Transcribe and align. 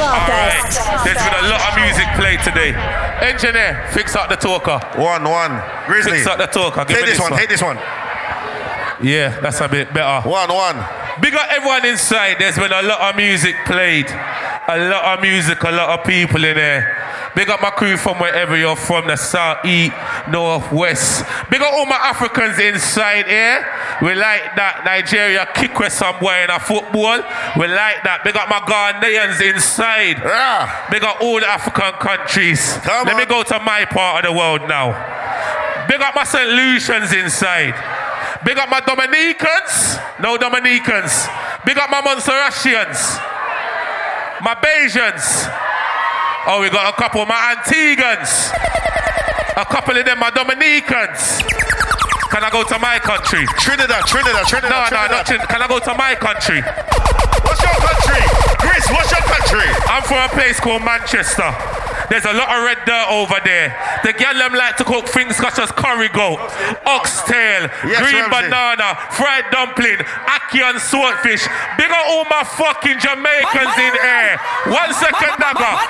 Alright, 0.00 0.74
there's 1.04 1.22
been 1.22 1.38
a 1.44 1.48
lot 1.48 1.62
of 1.70 1.76
music 1.78 2.06
played 2.16 2.40
today. 2.42 2.74
Engineer, 3.22 3.88
fix 3.92 4.16
up 4.16 4.28
the 4.28 4.36
talker. 4.36 4.80
One, 5.00 5.24
one. 5.24 5.62
Grizzy. 5.86 6.10
Fix 6.10 6.26
up 6.26 6.38
the 6.38 6.46
talker. 6.46 6.84
Give 6.84 6.96
Take 6.96 7.06
me 7.06 7.10
this 7.12 7.20
one, 7.20 7.32
take 7.32 7.48
this 7.48 7.62
one. 7.62 7.76
Yeah, 9.02 9.38
that's 9.40 9.60
a 9.60 9.68
bit 9.68 9.92
better. 9.92 10.28
One, 10.28 10.52
one. 10.52 10.76
Big 11.20 11.34
up 11.34 11.46
everyone 11.50 11.86
inside. 11.86 12.36
There's 12.38 12.56
been 12.56 12.72
a 12.72 12.82
lot 12.82 13.00
of 13.00 13.16
music 13.16 13.54
played. 13.66 14.06
A 14.66 14.78
lot 14.78 15.18
of 15.18 15.20
music, 15.22 15.62
a 15.62 15.70
lot 15.70 15.98
of 15.98 16.06
people 16.06 16.42
in 16.44 16.56
there. 16.56 16.96
Big 17.34 17.50
up 17.50 17.60
my 17.60 17.70
crew 17.70 17.96
from 17.96 18.18
wherever 18.18 18.56
you're 18.56 18.76
from, 18.76 19.08
the 19.08 19.16
south, 19.16 19.64
east, 19.64 19.92
north, 20.30 20.70
west. 20.70 21.26
Big 21.50 21.60
up 21.60 21.72
all 21.72 21.84
my 21.84 21.96
Africans 21.96 22.58
inside 22.60 23.26
here. 23.26 23.66
We 24.00 24.14
like 24.14 24.54
that. 24.54 24.82
Nigeria 24.84 25.44
kick 25.52 25.76
with 25.78 25.92
somewhere 25.92 26.44
in 26.44 26.50
a 26.50 26.60
football. 26.60 27.18
We 27.58 27.66
like 27.66 28.06
that. 28.06 28.22
Big 28.24 28.36
up 28.36 28.48
my 28.48 28.60
Ghanaians 28.62 29.42
inside. 29.42 30.22
Yeah. 30.22 30.88
Big 30.90 31.02
up 31.02 31.20
all 31.20 31.40
the 31.40 31.48
African 31.48 31.92
countries. 31.98 32.78
Come 32.84 33.06
Let 33.06 33.16
me 33.18 33.26
go 33.26 33.42
to 33.42 33.58
my 33.58 33.84
part 33.84 34.24
of 34.24 34.30
the 34.30 34.38
world 34.38 34.62
now. 34.68 34.94
Big 35.88 36.00
up 36.00 36.14
my 36.14 36.24
St. 36.24 36.48
Lucians 36.48 37.12
inside. 37.12 37.74
Big 38.44 38.56
up 38.58 38.70
my 38.70 38.80
Dominicans. 38.80 39.98
No 40.20 40.38
Dominicans. 40.38 41.26
Big 41.66 41.76
up 41.78 41.90
my 41.90 42.00
Montserratians. 42.00 43.18
My 44.44 44.54
Bajans. 44.60 45.48
Oh, 46.46 46.60
we 46.60 46.68
got 46.68 46.92
a 46.92 46.96
couple 47.00 47.22
of 47.22 47.28
my 47.28 47.56
Antigans. 47.56 48.52
A 49.56 49.64
couple 49.64 49.96
of 49.96 50.04
them 50.04 50.18
my 50.18 50.28
Dominicans. 50.30 51.40
Can 52.28 52.42
I 52.44 52.50
go 52.52 52.62
to 52.64 52.78
my 52.78 52.98
country? 52.98 53.46
Trinidad, 53.56 54.04
Trinidad, 54.04 54.44
Trinidad, 54.44 54.70
No, 54.70 54.80
no, 54.82 54.88
Trinidad. 54.90 55.10
not 55.10 55.26
Trin- 55.26 55.46
Can 55.48 55.62
I 55.62 55.68
go 55.68 55.78
to 55.78 55.94
my 55.94 56.14
country? 56.18 56.60
What's 56.60 57.62
your 57.62 57.78
country? 57.80 58.20
Grizz, 58.60 58.84
what's 58.92 59.10
your 59.14 59.22
country? 59.24 59.68
I'm 59.88 60.02
from 60.02 60.18
a 60.18 60.28
place 60.28 60.58
called 60.60 60.82
Manchester. 60.84 61.48
There's 62.10 62.24
a 62.24 62.32
lot 62.32 62.48
of 62.52 62.62
red 62.64 62.78
dirt 62.84 63.06
over 63.10 63.40
there. 63.44 63.72
The 64.04 64.12
gal 64.12 64.34
them 64.34 64.52
like 64.54 64.76
to 64.76 64.84
cook 64.84 65.08
things 65.08 65.36
such 65.36 65.58
as 65.58 65.70
curry 65.72 66.08
goat, 66.08 66.38
oxtail, 66.86 67.68
Yes, 67.88 68.00
green 68.02 68.20
Ramsey. 68.28 68.50
banana, 68.50 68.96
fried 69.16 69.44
dumpling, 69.50 69.98
ackee 70.28 70.62
and 70.62 70.80
swordfish. 70.80 71.42
Big 71.78 71.90
up 71.90 72.04
all 72.12 72.24
my 72.28 72.44
fucking 72.44 72.98
Jamaicans 73.00 73.76
in 73.80 73.94
here. 73.96 74.36
One 74.68 74.92
second, 74.94 75.32
Naga. 75.40 75.80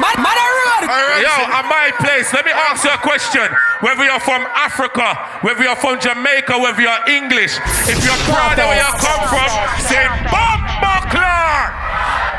Yo, 1.21 1.35
at 1.51 1.67
my 1.67 1.91
place, 1.99 2.33
let 2.33 2.45
me 2.45 2.53
ask 2.53 2.85
you 2.85 2.91
a 2.91 2.99
question. 2.99 3.47
Whether 3.81 4.05
you're 4.05 4.21
from 4.21 4.43
Africa, 4.55 5.15
whether 5.43 5.63
you're 5.63 5.77
from 5.77 6.01
Jamaica, 6.01 6.59
whether 6.59 6.81
you're 6.81 7.03
English, 7.09 7.59
if 7.91 7.99
you're 8.05 8.23
proud 8.31 8.59
of 8.59 8.69
where 8.69 8.79
you 8.79 8.93
come 9.03 9.23
from, 9.29 9.51
say 9.83 10.07
Bomba 10.31 10.95
Clark. 11.11 11.73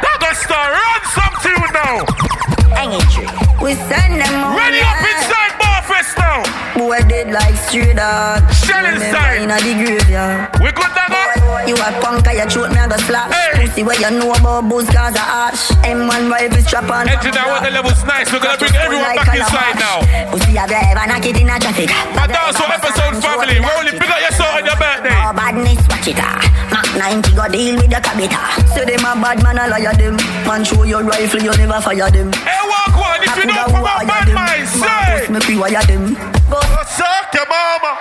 Daggastar, 0.02 0.72
run 0.72 1.02
some 1.12 1.36
tune 1.44 1.72
now. 1.74 3.45
We 3.66 3.74
send 3.74 4.22
them 4.22 4.56
Ready 4.56 4.78
up 4.78 5.02
inside 5.02 5.55
Barfest 5.96 6.18
now. 6.18 6.44
Boy 6.76 7.00
dead 7.08 7.32
like 7.32 7.56
straight 7.56 7.96
dog. 7.96 8.44
Shell 8.52 8.86
inside. 8.86 9.44
Inna 9.44 9.56
the 9.64 9.74
graveyard. 9.80 10.52
We 10.60 10.72
good 10.72 10.92
Naga? 10.92 11.68
You 11.68 11.76
a 11.76 11.90
punk, 12.04 12.28
I 12.28 12.44
throat 12.48 12.72
me 12.72 12.80
a 12.80 12.88
go 12.88 12.98
slap. 13.08 13.32
Hey. 13.32 13.66
Pussy 13.68 13.84
where 13.84 14.00
you 14.00 14.12
know 14.20 14.34
about 14.34 14.68
booze 14.68 14.90
cause 14.90 15.16
of 15.16 15.24
ash. 15.24 15.72
M1 15.88 16.30
rifle 16.30 16.62
strap 16.62 16.90
on. 16.92 17.08
Engineer, 17.08 17.48
what 17.48 17.64
the 17.64 17.72
level's 17.72 18.04
nice. 18.04 18.32
We're 18.32 18.44
gonna 18.44 18.58
bring 18.58 18.76
everyone 18.76 19.16
back 19.16 19.40
inside 19.40 19.80
now. 19.80 20.04
Pussy 20.32 20.60
have 20.60 20.70
you 20.70 20.84
ever 20.84 21.08
knock 21.08 21.26
it 21.26 21.40
in 21.40 21.50
a 21.50 21.56
traffic? 21.60 21.92
And 21.92 22.32
dance 22.32 22.58
for 22.60 22.68
episode 22.68 23.16
family. 23.24 23.60
Rolling, 23.64 23.96
pick 23.96 24.12
up 24.12 24.20
your 24.20 24.36
song 24.36 24.52
on 24.52 24.66
your 24.68 24.76
birthday. 24.76 25.16
Oh, 25.16 25.32
badness, 25.32 25.80
watch 25.88 26.08
it 26.12 26.20
ah. 26.20 26.44
Mac 26.76 26.92
90 27.24 27.36
go 27.40 27.48
deal 27.48 27.76
with 27.80 27.90
the 27.90 28.04
cabita. 28.04 28.42
Say 28.76 28.84
them 28.84 29.08
a 29.08 29.16
bad 29.16 29.40
man, 29.42 29.60
I 29.60 29.68
liar 29.72 29.96
them. 29.96 30.20
Man 30.44 30.68
show 30.68 30.84
your 30.84 31.04
rifle, 31.04 31.40
you 31.40 31.56
never 31.56 31.80
fire 31.80 32.12
them. 32.12 32.34
Hey, 32.44 32.60
walk 32.68 33.00
one. 33.00 33.24
If 33.24 33.38
you 33.38 33.46
know 33.48 33.64
from 33.72 33.88
a 33.88 34.04
bad 34.04 34.28
mind, 34.36 34.68
say. 34.68 35.32
Me 35.32 35.40
pre-wire 35.86 36.16
them. 36.16 36.16
Go 36.50 36.60
Suck 36.86 37.34
your 37.34 37.46
mama. 37.50 37.92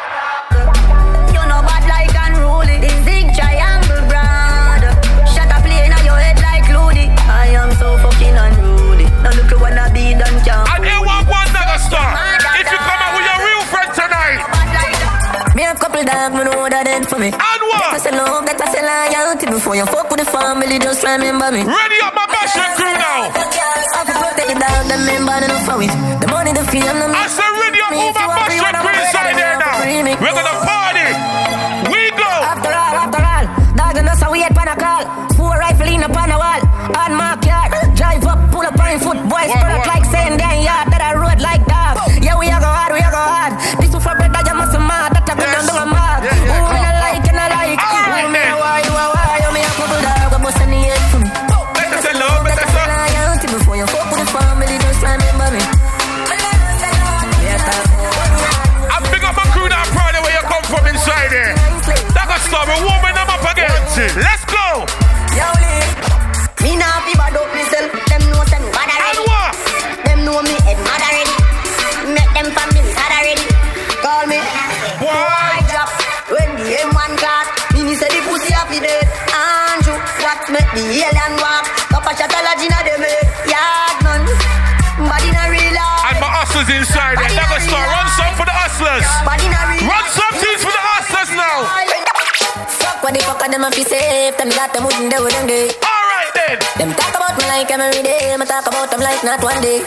You 1.33 1.43
know 1.49 1.61
bad 1.65 1.85
like 1.89 2.15
unruly. 2.15 2.79
The 2.81 2.93
zig 3.05 3.35
triangle 3.35 4.03
brand. 4.09 4.85
Shut 5.29 5.51
up 5.51 5.63
play 5.65 5.87
in 5.87 5.93
your 6.05 6.19
head 6.19 6.39
like 6.41 6.69
Looney. 6.71 7.11
I 7.29 7.49
am 7.57 7.73
so 7.77 7.97
fucking 7.99 8.37
unruly. 8.37 9.05
Now 9.23 9.33
look 9.33 9.51
at 9.53 9.61
what 9.61 9.73
I 9.77 9.91
be 9.93 10.15
done 10.15 10.39
can't. 10.45 10.69
And 10.69 10.85
here 10.85 11.01
walk 11.01 11.27
one 11.27 11.49
Daggastar. 11.49 12.09
If 12.61 12.71
you 12.71 12.79
come 12.79 13.01
out 13.03 13.13
with 13.17 13.27
your 13.27 13.41
real 13.41 13.63
friend 13.73 13.91
tonight. 13.95 14.39
Bad 14.53 14.69
like 14.77 14.97
that. 15.01 15.53
Me 15.57 15.63
have 15.63 15.79
couple 15.81 16.05
dog, 16.05 16.33
me 16.35 16.45
know 16.45 16.69
that 16.69 16.85
dead 16.85 17.09
for 17.09 17.19
me. 17.19 17.33
And 17.33 17.41
That 17.41 17.61
what? 17.65 17.95
I 17.95 17.99
say 17.99 18.13
love, 18.13 18.45
that 18.47 18.61
I 18.61 18.67
say 18.71 18.83
loyalty. 18.85 19.47
Before 19.47 19.75
you 19.77 19.87
fuck 19.87 20.11
with 20.11 20.21
the 20.21 20.29
family, 20.29 20.79
just 20.79 21.03
remember 21.03 21.51
me. 21.51 21.65
Ready 21.65 21.99
up 22.05 22.15
my 22.15 22.27
bashing 22.29 22.71
crew 22.77 22.93
now. 22.95 23.33
I 23.33 24.03
can 24.07 24.17
protect 24.21 24.49
the 24.53 24.57
dog, 24.61 24.83
the 24.87 24.97
member, 25.03 25.33
and 25.33 25.45
enough 25.47 25.65
for 25.67 25.83
it. 25.83 26.24
Money, 26.45 26.61
the 26.61 26.65
fame, 26.71 26.83
the 26.85 27.09
I 27.09 27.27
said 27.27 27.57
up 27.81 27.93
all 27.97 28.13
my 28.13 28.27
bashing 28.37 28.61
crew 28.61 28.93
inside 28.93 29.33
there 29.33 29.57
now. 29.57 29.81
We're 30.21 30.37
gonna 30.37 30.61
party. 30.61 31.24
Inside 86.75 87.23
there. 87.23 87.31
Daggastar, 87.39 87.87
run 87.87 88.07
some 88.19 88.35
for 88.35 88.43
the 88.43 88.51
hustlers. 88.51 89.07
Body 89.23 89.47
na 89.47 89.63
Run 89.87 90.07
some 90.11 90.35
things 90.43 90.59
for 90.59 90.75
the 90.75 90.83
hustlers 90.83 91.31
now. 91.39 91.63
Fuck 92.67 92.99
what 92.99 93.15
the 93.15 93.23
fuck 93.23 93.39
are 93.39 93.51
them 93.51 93.63
a 93.63 93.71
fi 93.71 93.87
safe. 93.87 94.35
Them 94.35 94.51
got 94.51 94.75
them 94.75 94.83
wouldn't 94.83 95.07
do 95.07 95.23
them 95.23 95.47
day. 95.47 95.71
All 95.71 96.05
right 96.11 96.35
then. 96.35 96.59
Them 96.75 96.91
talk 96.99 97.15
about 97.15 97.39
me 97.39 97.47
like 97.47 97.71
every 97.71 98.03
day. 98.03 98.35
Me 98.35 98.43
talk 98.43 98.67
about 98.67 98.91
them 98.91 98.99
like 99.07 99.23
not 99.23 99.39
one 99.39 99.63
day. 99.63 99.87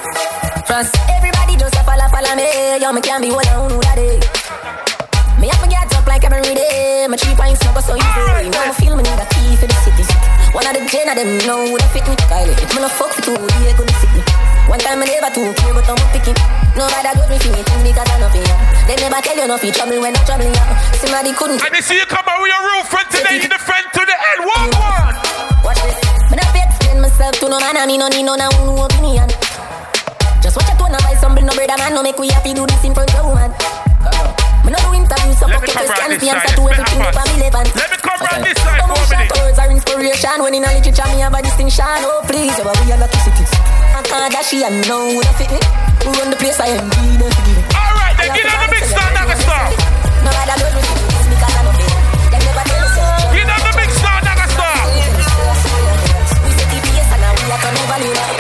France, 0.64 0.96
everybody 1.12 1.60
just 1.60 1.76
a 1.76 1.84
follow, 1.84 2.08
follow 2.08 2.34
me. 2.40 2.80
Yo, 2.80 2.88
me 2.96 3.04
can't 3.04 3.20
be 3.20 3.36
one 3.36 3.44
on 3.52 3.68
who 3.68 3.84
that 3.84 4.00
day. 4.00 4.16
Me 5.44 5.52
have 5.52 5.60
to 5.60 5.68
get 5.68 5.92
up 5.92 6.08
like 6.08 6.24
every 6.24 6.56
day. 6.56 7.04
My 7.12 7.20
three 7.20 7.36
pints 7.36 7.60
no 7.68 7.76
go 7.76 7.84
so 7.84 8.00
easy. 8.00 8.48
Now 8.48 8.64
me 8.64 8.74
feel 8.80 8.96
me 8.96 9.04
need 9.04 9.20
a 9.20 9.28
key 9.36 9.60
for 9.60 9.68
the 9.68 9.76
city. 9.84 10.08
One 10.56 10.64
of 10.64 10.72
the 10.72 10.88
gen 10.88 11.12
of 11.12 11.20
them 11.20 11.36
know 11.44 11.68
who 11.68 11.76
that 11.76 11.92
fit 11.92 12.08
me. 12.08 12.16
Kylie, 12.32 12.56
if 12.64 12.72
me 12.72 12.80
no 12.80 12.88
fuck 12.88 13.12
with 13.12 13.28
two, 13.28 13.36
they 13.36 13.76
couldn't 13.76 13.92
fit 14.00 14.12
me. 14.16 14.37
One 14.68 14.80
time 14.84 15.00
me 15.00 15.08
never 15.08 15.32
too 15.32 15.48
clear, 15.56 15.74
but 15.74 15.88
I'm 15.88 15.96
picking. 16.12 16.36
Nobody 16.76 17.08
got 17.08 17.16
me 17.32 17.40
feeling 17.40 17.64
things 17.64 17.84
because 17.88 18.04
I 18.04 18.28
for 18.28 18.36
you. 18.36 18.56
They 18.84 18.96
never 19.00 19.20
tell 19.24 19.38
you 19.40 19.48
no 19.48 19.56
fi 19.58 19.72
trouble 19.72 20.00
when 20.04 20.12
I'm 20.12 20.26
troubling 20.28 20.52
you. 20.52 20.66
Somebody 21.00 21.32
couldn't. 21.34 21.64
And 21.64 21.72
they 21.72 21.80
see 21.80 21.96
you 21.96 22.06
come 22.06 22.28
out 22.28 22.38
with 22.44 22.52
your 22.52 22.62
real 22.68 22.84
friend 22.84 23.08
today 23.08 23.40
the 23.48 23.60
front 23.64 23.88
to 23.96 24.02
the 24.04 24.12
end. 24.12 24.40
Walk 24.44 24.68
one. 24.76 25.16
Watch 25.64 25.80
this. 25.88 25.98
Me 26.30 26.36
not 26.36 26.52
fi 26.52 26.60
explain 26.68 27.00
myself 27.00 27.34
to 27.40 27.48
no 27.48 27.58
man, 27.64 27.80
and 27.80 27.88
me 27.88 27.96
no 27.96 28.12
need 28.12 28.28
no 28.28 28.36
no 28.36 28.52
no 28.68 28.84
opinion. 28.84 29.32
Just 30.44 30.60
watch 30.60 30.68
a 30.68 30.76
tone 30.76 30.92
buy 31.00 31.16
some 31.16 31.34
no 31.40 31.54
brother 31.56 31.78
man, 31.80 31.96
no 31.96 32.04
make 32.04 32.20
we 32.20 32.28
happy 32.28 32.52
do 32.54 32.68
this 32.68 32.84
in 32.84 32.92
front 32.92 33.10
of 33.16 33.24
woman. 33.24 33.56
Me 34.68 34.76
no 34.76 34.80
do 34.84 34.92
interviews, 35.00 35.40
so 35.40 35.48
Let 35.48 35.58
fuck 35.58 35.64
me 35.64 35.72
it, 35.72 35.80
come 35.80 35.88
just 35.88 35.96
round 35.96 36.04
can't 36.04 36.12
this 36.12 36.22
be 36.22 36.28
answer 36.28 36.52
to 36.60 36.64
everything 36.68 37.00
that 37.08 37.16
fast. 37.16 37.56
I'm. 37.56 37.68
Let 37.72 37.88
me 37.88 37.98
come 38.04 38.20
round 38.20 38.44
this 38.44 38.60
side 38.60 38.84
for 38.84 39.00
a 39.00 39.08
minute. 39.16 39.32
words 39.32 39.60
are 39.64 39.72
inspiration 39.72 40.38
when 40.44 40.54
in 40.60 40.68
a 40.68 40.70
literature 40.76 41.08
me 41.16 41.24
have 41.24 41.34
a 41.34 41.40
distinction. 41.40 42.04
Oh 42.04 42.20
please, 42.28 42.52
over 42.60 42.76
we 42.84 42.92
electricity. 42.92 43.48
I 43.48 43.56
can't 43.64 43.77
dash 44.08 44.54
it 44.54 44.64
and 44.64 44.88
know 44.88 45.12
who 45.12 45.22
that 45.22 45.36
fit 45.36 45.52
me. 45.52 45.60
Run 46.08 46.30
the 46.32 46.38
place 46.38 46.60
I 46.60 46.68
am 46.80 46.88
forgive. 46.88 47.64
All 47.76 47.92
right 48.00 48.16
then. 48.16 48.32
Get 48.32 48.48
on 48.48 48.60
the 48.64 48.70
big 48.72 48.86
star, 48.88 49.08
Daggastar. 49.12 49.68
No 50.24 50.32
matter 50.32 50.56
what 50.64 50.72
we 50.76 50.82
do, 50.82 50.96
it's 51.12 51.28
because 51.28 51.56
I 51.56 51.62
know 51.68 51.76
it. 51.76 51.92
Them 52.32 52.42
never 52.48 52.64
tell 52.64 52.84
us 52.88 52.96
so. 52.96 53.04
Get 53.36 53.50
on 53.52 53.62
the 53.68 53.74
big 53.76 53.92
star, 53.92 54.18
Star. 54.48 54.80
We 56.40 56.52
say 56.56 56.66
TPS 56.72 57.12
and 57.12 57.22
now 57.22 57.36
we 57.36 57.52
are 57.52 57.60
coming 57.60 57.88
value. 57.92 58.37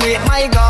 can 0.00 0.10
eat 0.10 0.26
my 0.26 0.48
God. 0.48 0.63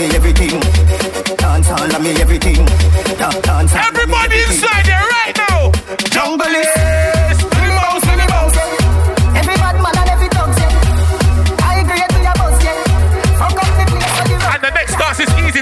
me 0.00 0.06
everything. 0.16 0.60
Dance 1.36 1.70
all 1.70 1.94
of 1.96 2.02
me 2.02 2.10
everything. 2.20 2.64
Da- 3.20 3.40
dance 3.40 3.72
all 3.74 3.80
Everybody 3.88 4.36
me 4.36 4.42
everything. 4.42 4.64
inside 4.64 4.84
there 4.86 5.06
right 5.16 5.36
now. 5.36 5.70
Jungle 6.14 6.54
is. 6.62 6.66
Yes. 6.76 7.44
Every 9.40 9.56
bad 9.62 9.76
man 9.84 9.96
and 10.00 10.10
every. 10.14 10.28
I 11.68 11.80
agree 11.80 12.04
to 12.12 12.18
your 12.26 12.34
boss, 12.40 12.56
yeah. 12.64 13.38
The. 13.40 14.40
And 14.54 14.62
the 14.64 14.70
next 14.74 14.94
dance 14.96 15.20
is 15.20 15.30
easy, 15.44 15.60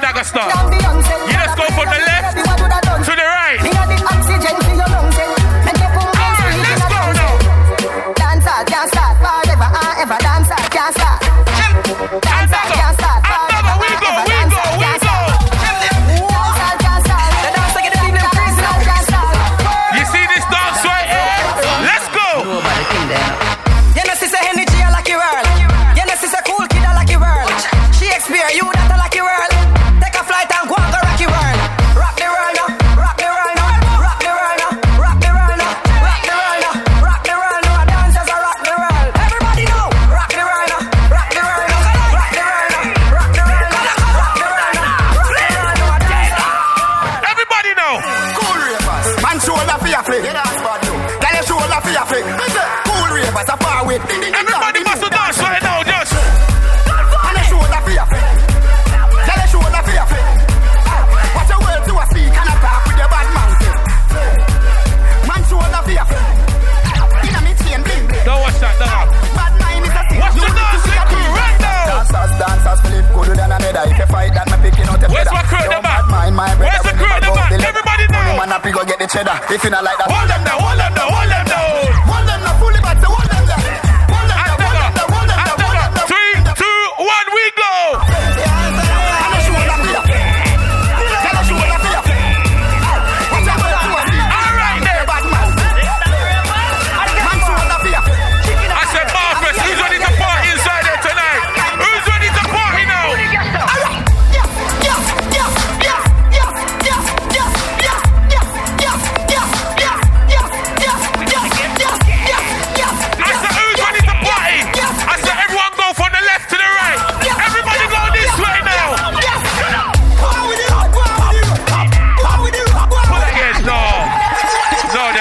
Everybody 54.09 54.81
must 54.85 55.05
dance 55.11 55.39
right 55.39 55.63
now, 55.63 55.83
just. 55.85 56.13
And 56.13 57.35
they 57.37 57.45
show 57.45 57.61
that 57.61 57.83
fear. 57.85 58.05
Yeah, 58.09 59.37
they 59.37 59.49
show 59.53 59.61
fear. 59.61 60.05
Watch 61.37 61.51
your 61.53 61.61
words 61.61 61.85
you 61.89 61.97
are 61.99 62.09
speak 62.09 62.33
and 62.33 62.49
attack 62.49 62.81
with 62.89 62.99
your 62.99 63.11
bad 63.13 63.29
mouth. 63.37 63.61
Man 65.29 65.43
show 65.45 65.61
that 65.61 65.85
fear. 65.85 66.05
Inna 67.29 67.41
me 67.45 67.53
chain 67.61 67.81
bling. 67.85 68.07
Don't 68.25 68.41
watch 68.41 68.59
that, 68.65 68.75
dog. 68.81 69.13
Bad 69.37 69.53
mind 69.61 69.85
is 69.85 69.93
a 69.93 70.03
sin. 70.09 70.21
Watch 70.25 70.41
the 70.41 70.49
dance, 70.57 70.89
right 70.89 71.59
now. 71.61 72.01
Dancers, 72.39 72.81
flip 72.87 73.07
cooler 73.13 73.35
than 73.35 73.51
a 73.53 73.59
nether. 73.59 73.85
If 73.91 73.99
you 73.99 74.07
fight 74.07 74.33
that, 74.33 74.47
me 74.49 74.57
picking 74.63 74.89
out 74.89 75.03
a 75.03 75.09
feather. 75.11 75.13
Where's 75.13 75.33
my 75.35 75.43
crew 75.51 75.59
in 75.59 75.71
the 75.75 75.81
back? 75.83 76.07
Where's 76.57 76.85
the 76.87 76.95
crew 76.97 77.13
the 77.19 77.29
back? 77.35 77.51
Everybody 77.53 78.07
now. 78.09 78.39
If 79.51 79.65
you 79.65 79.71
not 79.71 79.83
like 79.85 79.99
that, 79.99 80.09
hold 80.09 80.29
them 80.31 80.45
down, 80.45 80.61
hold 80.63 80.79
them. 80.79 80.88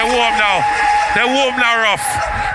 Warm 0.07 0.35
now. 0.39 0.63
They're 1.15 1.27
warm 1.27 1.55
now, 1.57 1.81
rough. 1.81 2.05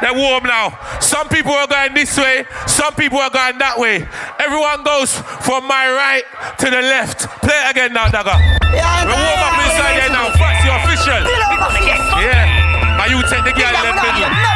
They're 0.01 0.15
warm 0.15 0.45
now. 0.45 0.79
Some 1.01 1.29
people 1.29 1.53
are 1.53 1.67
going 1.67 1.95
this 1.95 2.17
way, 2.17 2.47
some 2.67 2.95
people 2.95 3.19
are 3.19 3.31
going 3.31 3.59
that 3.59 3.79
way. 3.79 4.07
Everyone 4.39 4.83
goes 4.85 5.13
from 5.45 5.67
my 5.67 5.91
right 5.91 6.25
to 6.59 6.67
the 6.71 6.81
left. 6.81 7.29
Play 7.43 7.55
it 7.55 7.71
again 7.71 7.93
now, 7.93 8.09
Dagger. 8.09 8.39
Yeah, 8.73 9.05
we 9.05 9.13
warm 9.13 9.43
up 9.43 9.57
inside 9.67 9.95
there 10.01 10.13
now. 10.15 10.31
Facts, 10.39 10.65
you're 10.65 10.79
official. 10.81 11.23
Yeah. 12.23 13.01
Are 13.03 13.09
you 13.11 13.21
take 13.27 13.43
the 13.43 13.53
girl 13.53 13.75
in 13.75 13.95
the 13.95 14.03
middle? 14.03 14.52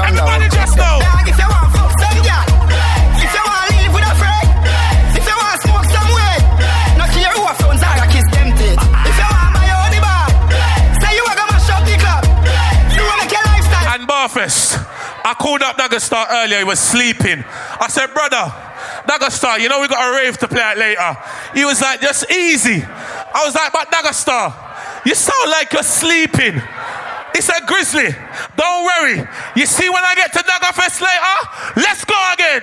from 0.00 0.14
now. 0.16 0.26
Everybody 0.26 0.48
just 0.56 0.76
know. 0.76 0.96
If 1.28 1.36
you 1.36 1.48
want 1.48 1.68
fuck 1.76 1.92
some 2.00 2.20
girl, 2.24 2.46
if 3.20 3.30
you 3.36 3.42
want 3.44 3.64
live 3.70 3.92
with 3.92 4.06
a 4.08 4.14
friend, 4.16 4.48
if 5.12 5.24
you 5.28 5.36
want 5.36 5.56
smoke 5.60 5.86
some 5.92 6.10
weed, 6.16 6.42
not 6.96 7.08
care 7.12 7.32
who 7.36 7.42
a 7.44 7.54
phones 7.60 7.82
are, 7.84 7.98
I 8.00 8.06
kiss 8.08 8.26
them 8.32 8.48
dead. 8.56 8.78
If 8.80 9.16
you 9.20 9.28
want 9.28 9.50
buy 9.54 9.64
your 9.68 9.86
the 9.92 10.00
bar, 10.00 10.26
say 11.04 11.10
you 11.16 11.24
are 11.28 11.36
gonna 11.36 11.52
mash 11.52 11.70
up 11.70 11.82
the 11.84 11.96
club. 12.00 12.22
You 12.96 13.02
wanna 13.04 13.28
make 13.28 13.34
your 13.36 13.44
lifestyle. 13.44 13.86
And 13.94 14.02
Barfest, 14.08 14.80
I 15.24 15.32
called 15.36 15.62
up 15.62 15.76
Daggastar 15.76 16.24
earlier. 16.30 16.58
He 16.58 16.64
was 16.64 16.80
sleeping. 16.80 17.44
I 17.44 17.86
said, 17.88 18.08
brother. 18.14 18.52
Daggastar, 19.06 19.60
you 19.60 19.68
know 19.68 19.80
we 19.80 19.88
got 19.88 20.00
a 20.06 20.16
rave 20.16 20.38
to 20.38 20.48
play 20.48 20.60
at 20.60 20.78
later. 20.78 21.16
He 21.54 21.64
was 21.64 21.80
like, 21.80 22.00
just 22.00 22.30
easy. 22.30 22.82
I 22.82 23.44
was 23.44 23.54
like, 23.54 23.72
but 23.72 23.90
Daggastar, 23.90 24.54
you 25.04 25.14
sound 25.14 25.50
like 25.50 25.72
you're 25.72 25.82
sleeping. 25.82 26.60
It's 27.34 27.48
a 27.48 27.60
grizzly. 27.66 28.14
Don't 28.56 28.84
worry. 28.84 29.26
You 29.56 29.66
see, 29.66 29.88
when 29.88 30.04
I 30.04 30.14
get 30.14 30.32
to 30.32 30.42
Naga 30.46 30.72
Fest 30.74 31.00
later, 31.00 31.36
let's 31.76 32.04
go 32.04 32.16
again. 32.34 32.62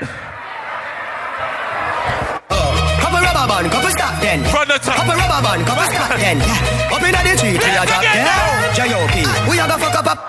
Uh, 2.49 2.55
Have 3.01 3.13
a 3.13 3.21
rubber 3.23 3.47
band, 3.47 3.71
couple 3.71 3.89
stop 3.91 4.21
then. 4.21 4.43
From 4.51 4.67
the 4.67 4.77
top. 4.77 4.99
Have 4.99 5.09
a 5.09 5.15
rubber 5.17 5.41
band, 5.41 5.65
couple 5.65 5.87
stop 5.89 6.19
then. 6.19 6.37
Yeah. 6.37 6.93
Up 6.93 7.01
in 7.01 7.11
the 7.11 7.33
tree, 7.39 7.57
till 7.57 7.79
I 7.79 7.85
drop 7.85 8.01
then. 8.03 8.27
J.O.P. 8.75 9.15
We 9.49 9.59
are 9.59 9.67
gonna 9.67 9.81
fuck 9.81 9.95
up 9.95 10.07
up. 10.07 10.19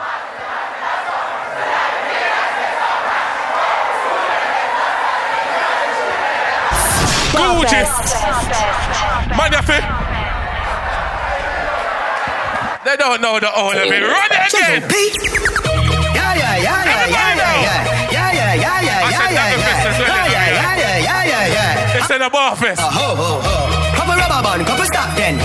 Gorgeous. 7.35 7.91
Mind 9.37 9.55
they 12.89 12.97
don't 12.97 13.21
know 13.21 13.37
the 13.37 13.53
whole 13.53 13.77
of 13.77 13.85
it. 13.85 14.01
Run 14.01 14.33
again. 14.33 14.81
Yeah, 14.81 16.33
yeah, 16.41 16.57
yeah, 16.57 16.89
yeah, 16.89 17.05
yeah, 17.05 17.37
yeah, 17.37 17.69
yeah, 17.69 18.33
yeah, 18.33 18.55
yeah, 18.57 18.81
yeah, 18.81 19.05
I 19.05 19.13
said 19.13 19.29
yeah, 19.29 19.53
yeah, 19.53 20.73
yeah, 20.73 20.97
yeah, 20.97 21.25
yeah, 21.29 21.53
yeah. 21.53 21.99
It's 22.01 22.09
in 22.09 22.25
the 22.25 22.33
office. 22.33 22.81
Uh, 22.81 22.89
ho, 22.89 23.13
ho, 23.13 23.45
ho. 23.45 23.93
Couple 23.93 24.17
rubber 24.17 24.41
band, 24.41 24.65
couple 24.65 24.87
stop 24.87 25.13
then. 25.21 25.37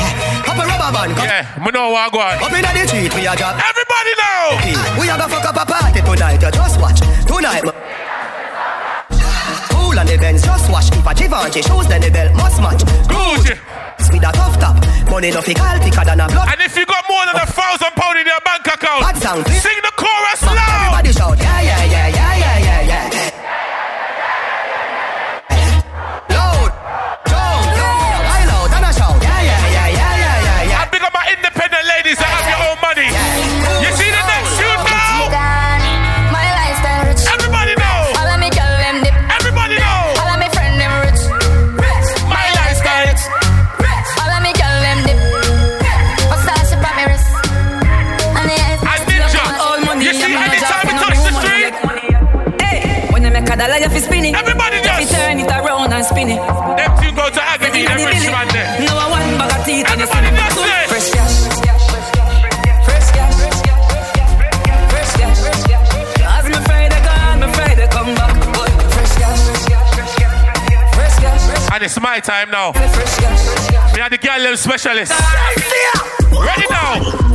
Couple 0.47 0.63
rubber 0.63 0.87
band. 0.95 1.19
Yeah, 1.19 1.43
we 1.59 1.71
know 1.75 1.91
what 1.91 2.15
I 2.15 2.39
got. 2.39 2.47
Up 2.47 2.55
in 2.55 2.63
the 2.63 2.87
street, 2.87 3.11
we 3.11 3.27
are 3.27 3.35
drop. 3.35 3.59
Everybody 3.59 4.13
know. 4.23 5.03
We 5.03 5.09
are 5.11 5.19
gonna 5.19 5.27
fuck 5.27 5.43
up 5.43 5.59
a 5.59 5.65
party 5.67 5.99
tonight. 5.99 6.39
Just 6.39 6.79
watch 6.79 7.03
tonight 7.27 7.67
cool 9.93 9.99
and 9.99 10.09
the 10.09 10.17
Benz 10.17 10.43
just 10.43 10.71
wash. 10.71 10.89
If 10.91 11.05
a 11.05 11.13
Givenchy 11.13 11.61
shoes, 11.61 11.87
then 11.87 12.01
the 12.01 12.09
belt 12.09 12.33
must 12.35 12.61
match. 12.61 12.81
Gucci 13.11 13.59
with 14.13 14.23
a 14.23 14.31
tough 14.31 14.59
top. 14.59 14.77
Money 15.09 15.31
no 15.31 15.41
fi 15.41 15.53
call 15.53 15.77
thicker 15.81 16.05
than 16.05 16.21
a. 16.21 16.25
And 16.29 16.61
if 16.61 16.77
you 16.77 16.85
got 16.85 17.03
more 17.09 17.25
than 17.25 17.35
a 17.41 17.47
thousand 17.49 17.93
pound 17.97 18.19
in 18.19 18.25
your 18.29 18.39
bank 18.45 18.65
account, 18.69 19.17
sing 19.49 19.79
the 19.81 19.91
chorus 19.97 20.41
loud. 20.45 20.93
Everybody 20.93 21.11
shout, 21.11 21.37
yeah. 21.41 21.52
and 56.03 56.09
spin 56.09 56.29
it. 56.29 56.37
Them 56.77 56.91
two 56.99 57.11
go 57.15 57.29
to 57.29 57.41
agony, 57.41 57.85
them 57.85 57.97
rich 58.05 58.27
man 58.31 58.47
there. 58.49 58.79
Now 58.85 58.97
I 58.97 59.09
want 59.09 59.37
bag 59.37 59.59
of 59.59 59.65
teeth 59.65 59.89
and 59.89 60.01
you 60.01 60.07
see 60.07 60.21
me. 60.21 60.29
Fresh 60.87 61.11
cash. 61.11 61.53
And 71.73 71.83
it's 71.83 71.99
my 71.99 72.19
time 72.19 72.51
now. 72.51 72.71
Me 72.71 74.01
and 74.01 74.13
the 74.13 74.19
girl, 74.21 74.43
them 74.43 74.55
specialists. 74.57 75.19
Ready 76.31 76.65
now. 76.69 77.32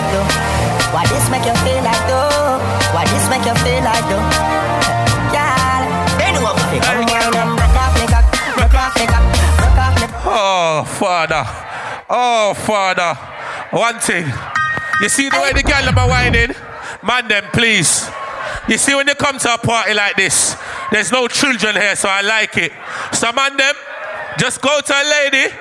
like 0.00 0.12
though? 0.12 0.28
Why 0.92 1.04
this 1.06 1.28
make 1.30 1.44
you 1.44 1.54
feel 1.60 1.82
like 1.84 2.04
though? 2.08 2.58
Why 2.96 3.04
this 3.04 3.28
make 3.28 3.44
you 3.44 3.54
feel 3.60 3.82
like 3.84 4.04
though? 4.08 4.24
Girl, 5.34 5.82
they 6.16 6.32
know 6.32 6.42
what 6.42 6.56
we 6.56 6.62
think. 6.72 6.84
Come 6.84 7.04
on, 7.04 7.32
them 7.32 7.76
off 7.76 7.94
me 8.00 8.06
cock, 8.08 8.26
broke 8.56 8.74
off 8.74 8.96
me 8.96 9.04
cock, 9.06 9.24
broke 9.60 9.78
off 9.78 9.94
me. 10.00 10.06
Oh, 10.24 10.84
father, 10.98 11.44
oh 12.08 12.54
father, 12.54 13.14
one 13.76 13.98
thing. 13.98 14.26
You 15.00 15.08
see 15.08 15.28
the 15.28 15.40
way 15.40 15.52
the 15.52 15.62
girl 15.62 15.84
them 15.84 15.98
are 15.98 16.08
whining, 16.08 16.54
man 17.02 17.28
them 17.28 17.44
please. 17.52 18.08
You 18.68 18.78
see 18.78 18.94
when 18.94 19.06
they 19.06 19.14
come 19.14 19.38
to 19.38 19.54
a 19.54 19.58
party 19.58 19.94
like 19.94 20.16
this, 20.16 20.56
there's 20.92 21.10
no 21.12 21.28
children 21.28 21.76
here, 21.76 21.96
so 21.96 22.08
I 22.08 22.20
like 22.22 22.56
it. 22.56 22.72
Some 23.12 23.34
man 23.36 23.56
them 23.56 23.74
just 24.38 24.60
go 24.60 24.80
to 24.80 24.92
a 24.92 25.04
lady 25.04 25.52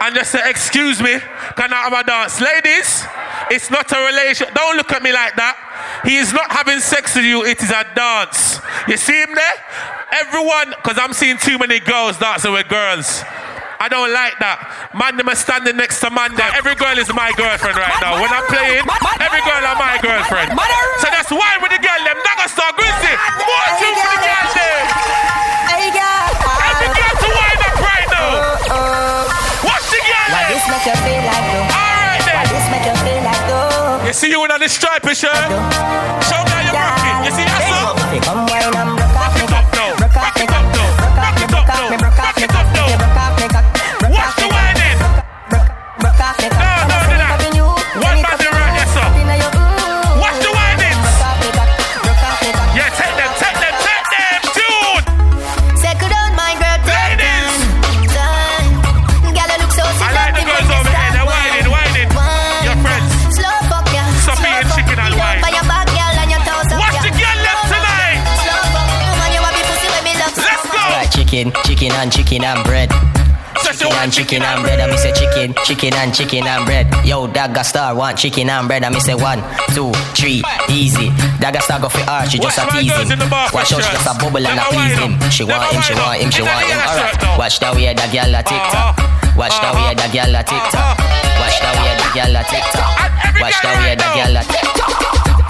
and 0.00 0.14
just 0.14 0.32
say, 0.32 0.40
Excuse 0.48 1.02
me, 1.02 1.18
can 1.56 1.72
I 1.72 1.88
have 1.88 1.92
a 1.92 2.02
dance? 2.04 2.40
Ladies, 2.40 3.04
it's 3.50 3.70
not 3.70 3.90
a 3.92 4.00
relation. 4.06 4.48
Don't 4.54 4.76
look 4.76 4.90
at 4.92 5.02
me 5.02 5.12
like 5.12 5.36
that. 5.36 6.02
He 6.04 6.16
is 6.16 6.32
not 6.32 6.50
having 6.50 6.80
sex 6.80 7.14
with 7.14 7.24
you, 7.24 7.44
it 7.44 7.62
is 7.62 7.70
a 7.70 7.84
dance. 7.94 8.60
You 8.88 8.96
see 8.96 9.20
him 9.20 9.34
there? 9.34 9.56
Everyone, 10.24 10.70
because 10.70 10.98
I'm 10.98 11.12
seeing 11.12 11.36
too 11.36 11.58
many 11.58 11.80
girls 11.80 12.18
dancing 12.18 12.52
with 12.52 12.68
girls. 12.68 13.22
I 13.80 13.88
don't 13.88 14.12
like 14.12 14.36
that. 14.44 14.92
Man, 14.92 15.16
them 15.16 15.32
are 15.32 15.40
standing 15.40 15.76
next 15.80 16.04
to 16.04 16.12
man. 16.12 16.36
Them. 16.36 16.52
Every 16.52 16.76
girl 16.76 16.92
is 17.00 17.08
my 17.16 17.32
girlfriend 17.32 17.80
right 17.80 17.96
now. 18.04 18.20
When 18.20 18.28
I'm 18.28 18.44
playing, 18.52 18.84
every 19.24 19.40
girl 19.40 19.64
are 19.64 19.78
my 19.80 19.96
girlfriend. 20.04 20.52
So 21.00 21.08
that's 21.08 21.32
why 21.32 21.56
with 21.64 21.72
the 21.72 21.80
girl 21.80 22.00
them. 22.04 22.20
Daggastar 22.20 22.76
Grizzy. 22.76 23.14
More 23.40 23.68
you 23.80 23.90
for 23.96 24.08
the 24.12 24.20
girl 24.20 24.48
them. 24.52 25.09
See 34.20 34.28
you 34.28 34.44
in 34.44 34.50
a 34.50 34.68
stripe, 34.68 35.02
shirt. 35.14 35.32
Show 35.32 36.44
me 36.44 36.52
how 36.52 36.60
you're 36.60 36.76
it. 37.08 37.24
You 37.24 37.32
see 37.32 37.48
yourself? 37.48 37.96
Come 38.22 38.44
wine 38.48 38.76
and 38.76 38.99
and 72.00 72.10
chicken 72.10 72.42
and 72.44 72.64
bread. 72.64 72.88
Chicken 73.60 73.92
and 74.00 74.10
chicken 74.12 74.40
and 74.40 74.62
bread, 74.64 74.80
I 74.80 74.86
miss 74.88 75.02
say 75.02 75.12
chicken, 75.12 75.52
chicken 75.64 75.92
and 76.00 76.14
chicken 76.14 76.46
and 76.48 76.64
bread. 76.64 76.88
Yo, 77.04 77.28
Daggastar 77.28 77.94
want 77.94 78.16
chicken 78.16 78.48
and 78.48 78.66
bread, 78.66 78.84
I 78.84 78.88
miss 78.88 79.04
say 79.04 79.14
one, 79.14 79.44
two, 79.76 79.92
three, 80.16 80.40
easy. 80.72 81.12
Daggastar 81.44 81.76
go 81.82 81.90
for 81.92 82.00
her, 82.08 82.24
she 82.24 82.38
just 82.38 82.56
Watch 82.56 82.72
a 82.72 82.80
tease 82.80 82.96
him. 82.96 83.20
Watch 83.52 83.72
out, 83.76 83.84
she 83.84 83.92
just 83.92 84.08
a 84.08 84.16
bubble 84.16 84.40
and 84.40 84.58
a 84.58 84.64
please 84.72 84.96
him. 84.96 85.12
She 85.28 85.44
want 85.44 85.68
him, 85.68 85.82
she 85.84 85.92
want 85.92 86.24
him, 86.24 86.30
she 86.32 86.40
want 86.40 86.64
him. 86.64 86.80
Alright, 86.88 87.20
watch 87.36 87.60
the 87.60 87.68
way 87.76 87.92
the 87.92 88.06
girl 88.08 88.32
a 88.32 88.40
tick 88.48 88.64
tock. 88.72 88.96
Watch 89.36 89.60
the 89.60 89.68
way 89.76 89.92
the 89.92 90.08
girl 90.08 90.32
a 90.32 90.40
tick 90.40 90.64
tock. 90.72 90.96
Watch 91.36 91.60
the 91.60 91.68
way 91.84 91.92
the 92.00 92.08
girl 92.16 92.32
a 92.32 92.42
tick 92.48 92.64
tock. 92.72 92.96
Watch 93.44 93.60
the 93.60 93.70
way 93.76 93.92
the 93.92 94.08
girl 94.16 94.36
a 94.40 94.42
tick 94.48 94.68
tock. 94.72 94.88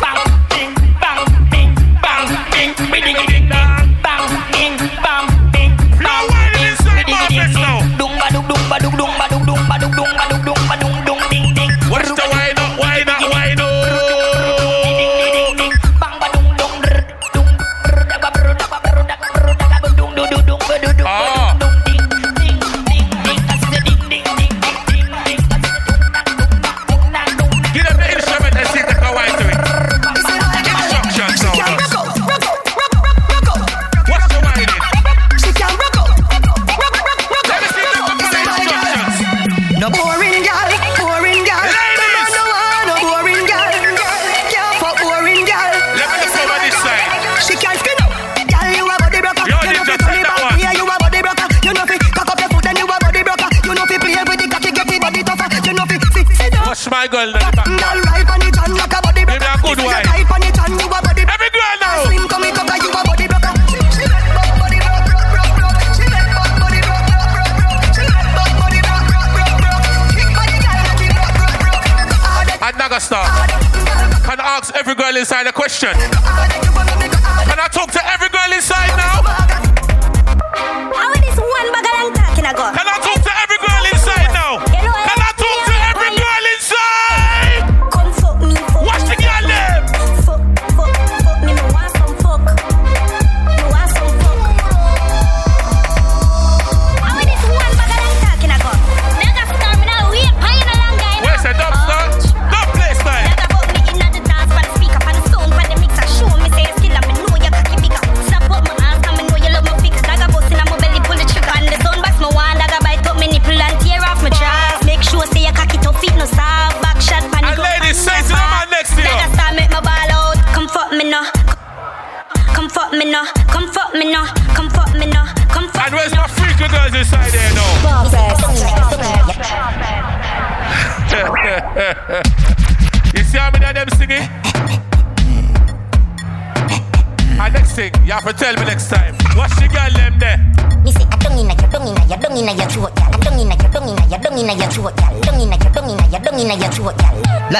Bang, 0.02 0.18
bing, 0.50 0.74
bang, 0.98 1.22
bing, 1.46 1.70
bang, 2.02 2.26
bing, 2.50 2.74
bing, 2.90 3.18
bing, 3.30 3.46
bang. 3.46 3.79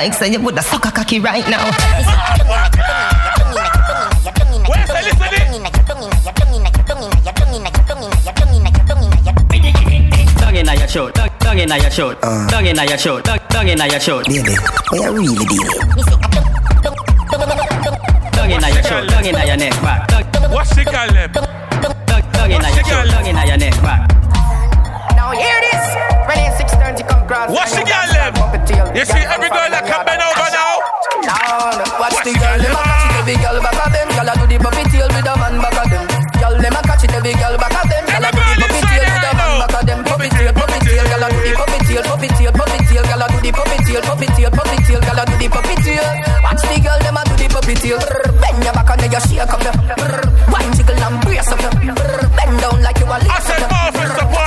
Like 0.01 0.15
say 0.15 0.33
you 0.33 0.41
woulda 0.41 0.63
suck 0.63 0.87
a 0.87 0.91
cocky 0.91 1.21
right 1.21 1.45
now. 1.51 1.61
Me 1.61 1.73
say, 1.73 2.17
I 2.17 2.41
don't 2.41 2.49
inna 2.49 2.73
your, 2.73 3.21
don't 3.37 3.53
inna 3.53 4.09
your, 4.25 4.25
don't 4.25 4.25
inna 4.25 4.25
your, 4.25 4.33
don't 4.33 4.49
inna 4.49 4.65
your, 4.65 4.73
Where's 4.73 4.89
the 4.89 4.97
listening? 4.97 5.29
don't 5.29 5.61
inna 5.61 5.69
your, 5.69 5.85
don't 5.85 6.01
inna 6.01 6.25
your, 6.25 6.33
don't 6.33 6.57
inna 6.57 7.21
your, 7.21 7.37
don't 7.37 7.53
inna 7.53 7.69
your, 7.69 7.85
don't 7.85 8.01
inna 8.01 8.17
your, 8.25 8.33
don't 8.33 8.57
inna 8.57 8.73
your, 8.73 8.89
don't 8.89 9.05
inna 9.05 9.21
your, 9.21 9.37
don't 9.37 9.61
inna 9.61 10.17
your. 10.17 10.41
Tongue 10.41 10.57
inna 10.57 10.73
your 10.81 10.89
throat, 10.89 11.13
tongue- 11.15 11.37
tongue 11.41 11.59
inna 11.61 11.77
your 11.77 11.91
throat, 11.91 12.17
tongue 12.49 12.67
inna 12.67 12.85
your 12.89 12.97
throat, 12.97 13.25
tongue- 13.27 13.45
tongue 13.51 13.69
inna 13.69 13.87
your 13.93 14.01
throat, 14.01 14.25
Baby, 14.25 14.57
we 14.91 14.99
are 15.05 15.13
really 15.13 15.37
don't, 15.37 15.69
tongue 18.33 18.51
inna 18.57 18.69
your 18.73 18.83
throat, 18.83 19.05
tongue 19.11 19.27
inna 19.27 19.45
your 19.45 19.57
neck 19.59 19.77
back, 19.85 20.09
tongue- 20.09 20.51
What's 20.51 20.75
the 20.75 20.85
girl 20.85 21.09
them? 21.13 21.31
tongue- 21.33 22.33
tongue 22.33 22.53
inna 22.57 22.69
your 22.73 22.85
throat, 22.89 23.07
tongue 23.13 23.27
inna 23.27 23.45
your 23.45 23.59
neck 23.59 23.77
back. 23.83 24.20
Now 26.31 26.39
this. 26.39 26.55
Renee 26.55 26.55
630 26.59 27.03
come 27.09 27.27
cross. 27.27 27.51
What's 27.51 27.75
the 27.75 27.83
girl 27.83 28.07
them? 28.15 28.33
You 28.95 29.05
see 29.05 29.25
every 29.27 29.51
girl 29.51 29.71
that 29.71 29.83
can 29.83 30.03
bend 30.07 30.23
over 30.23 30.51
now? 30.55 30.79
Watch 31.99 32.23
the 32.23 32.33
girl, 32.39 32.59
them 32.59 32.75
catch 32.75 33.03
it, 33.03 33.19
every 33.19 33.35
girl 33.39 33.59
back 33.59 33.75
of 33.75 33.91
them. 33.91 34.09
Girl 34.15 34.31
a 34.31 34.35
do 34.39 34.47
the 34.47 34.59
puppy 34.63 34.85
tail 34.91 35.09
with 35.11 35.27
a 35.27 35.35
man 35.35 35.55
back 35.59 35.79
of 35.79 35.91
them. 35.91 36.07
Girl, 36.39 36.55
them 36.55 36.75
a 36.75 36.81
catch 36.87 37.05
it, 37.05 37.15
every 37.15 37.35
girl 37.35 37.55
back 37.59 37.75
of 37.75 37.87
them. 37.91 38.05
Girl 38.07 38.27
a 38.27 38.31
do 38.31 38.41
the 38.47 38.55
puppy 38.63 38.81
tail 38.87 39.07
with 39.11 39.27
a 39.27 39.33
man 39.35 39.53
back 39.59 39.75
of 39.75 39.83
them. 39.87 40.01
Puppy 40.07 40.29
tail, 40.31 40.53
puppy 40.55 40.79
tail, 40.81 41.07
girl 41.11 41.25
a 41.25 41.29
do 41.31 41.39
the 41.41 41.53
puppy 41.55 41.79
tail, 41.87 42.03
puppy 42.07 42.29
tail, 42.31 42.53
puppy 42.55 42.79
tail, 42.87 43.05
girl 43.11 43.23
a 43.23 43.27
do 43.31 43.39
the 43.41 43.51
puppy 43.51 43.79
tail, 43.85 44.03
puppy 44.03 44.27
tail, 44.35 44.51
puppy 44.51 44.77
tail, 44.87 45.01
girl 45.01 45.21
a 45.21 45.25
do 45.27 45.35
the 45.39 45.49
puppy 45.51 45.75
tail. 45.83 46.07
Watch 46.43 46.63
the 46.67 46.77
girl, 46.81 47.01
them 47.01 47.19
a 47.19 47.23
do 47.27 47.35
the 47.37 47.47
puppy 47.51 47.75
tail. 47.75 48.01
Bend 48.39 48.63
your 48.63 48.75
back 48.75 48.91
and 48.91 49.01
then 49.03 49.11
you 49.11 49.23
shake 49.27 49.51
up 49.51 49.61
the. 49.61 49.71
One 50.51 50.69
jiggle 50.75 50.99
and 50.99 51.17
brace 51.23 51.51
up 51.51 51.59
the. 51.59 51.71
Bend 52.35 52.55
down 52.61 52.79
like 52.83 52.99
you 52.99 53.07
a 53.07 53.17
I 53.19 53.39
said 53.45 53.61
the. 53.63 53.69
Marvin, 53.71 54.09
the 54.15 54.25
party's 54.31 54.40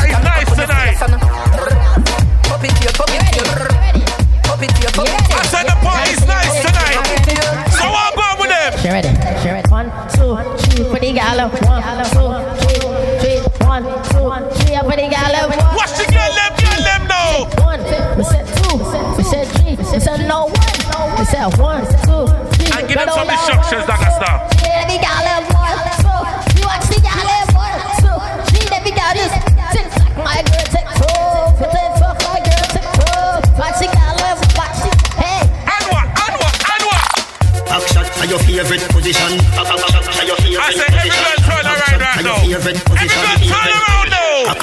with 8.94 9.06
them. 9.06 9.16
She 9.16 9.22
ready? 9.22 9.42
She 9.42 9.50
ready? 9.50 9.70
One, 9.72 9.90
two, 10.14 10.38
three, 10.62 10.84
for 10.86 11.00
the 11.00 11.14
gala. 11.14 11.50
One, 11.50 11.82
two, 12.14 12.30
three, 12.62 12.80
three. 13.22 13.40
One, 13.66 13.84
two, 14.06 14.30
three, 14.54 14.78
for 14.78 14.96
the 14.96 15.08
gala. 15.10 15.50
Watch 15.74 15.98
the 15.98 16.06
girl 16.14 16.34
them, 16.38 16.54
girl 16.62 16.82
them 16.86 17.02
now. 17.10 17.50
one. 17.66 17.82
We 18.18 18.24
said 18.24 18.46
two. 18.54 18.78
We 19.18 19.24
said 19.24 19.48
three. 19.58 19.76
We 19.76 20.00
said 20.00 20.28
no 20.28 20.46
one. 20.46 21.20
We 21.20 21.26
said 21.26 21.58
one, 21.58 21.86
two, 22.06 22.28
three. 22.54 22.70
And 22.78 22.88
give 22.88 22.98
them 22.98 23.10
some 23.10 23.30
instructions, 23.30 23.86
that 23.88 24.53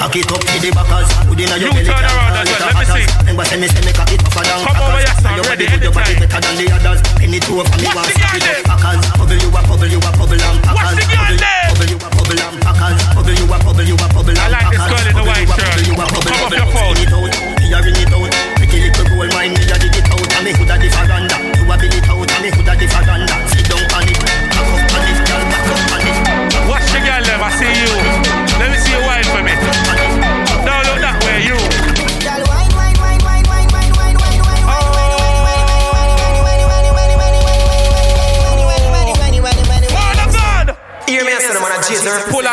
Cock 0.01 0.15
it 0.17 0.25
up 0.33 0.41
to 0.41 0.55
the 0.57 0.69
backers. 0.73 1.09
Put 1.29 1.37
in 1.37 1.45
a 1.45 1.55
your 1.61 1.69
You 1.69 1.77
belly. 1.77 1.85
turn 1.85 2.01
around 2.09 2.33
as 2.41 2.49
well. 2.49 2.61
Let 2.65 2.73
me 2.73 2.85
see. 2.89 3.05
Remember 3.21 3.45
say 3.45 3.57
me 3.61 3.67
say 3.69 3.81
me 3.85 3.91
cock 3.93 4.09
it 4.09 4.17
tougher 4.25 4.41
than 4.41 4.57
Come 4.65 4.81
over, 4.81 4.97
sir. 4.97 5.29
And 5.29 5.45
Ready, 5.45 5.65
body 5.69 5.85
your 5.85 5.93
body 5.93 6.11
anytime. 6.17 6.25
better 6.25 6.41
than 6.41 6.55
the 6.57 6.65
others. 6.73 6.99
Penny 7.21 7.39
two 7.39 7.61
of 7.61 7.67
me 7.69 7.85
Watch 7.85 7.95
want 7.95 8.09
the 8.09 8.17
it 8.17 8.25
up 8.25 8.41
there. 8.41 8.61
packers. 8.65 9.05
Bubble 9.13 9.37
you 9.37 9.49
a 9.53 9.61
bubble 9.61 9.91
you 9.93 9.99
a 10.01 10.09
bubble 10.17 10.41
and 10.41 10.57
packers. 10.65 10.81
Watch 10.81 10.97
the 10.97 11.05
girl 11.05 11.21
Bubble- 11.21 11.89
you 11.91 11.97
a 12.01 12.09
bubble 12.17 12.41
and 12.41 12.57
packers. 12.65 12.97
Bubble 13.13 13.35
you 13.37 13.45
a 13.45 13.57
bubble 13.61 13.85
you 13.85 13.93
a 14.01 14.07
bubble 14.09 14.37
I 14.41 14.47
like 14.49 14.67
this 14.73 14.81
girl 14.89 15.05
in 15.05 15.13
the 15.13 15.21
white 15.21 15.45
shirt. 15.45 15.61
bubble 15.61 15.85
you 15.85 15.93
a 15.93 16.05
bubble 16.09 16.33
Come 16.33 16.49
your 16.57 16.69
phone. 16.73 16.95
Spin 16.97 17.05
it 17.05 17.13
out, 17.13 17.33
me 17.61 17.65
a 17.69 17.79
ring 17.85 17.99
it 18.01 18.09
out. 18.09 18.31
Pretty 18.57 18.77
little 18.89 19.05
gold 19.05 19.29
mine, 19.37 19.53
me 19.53 19.61
a 19.69 19.75
dig 19.77 19.90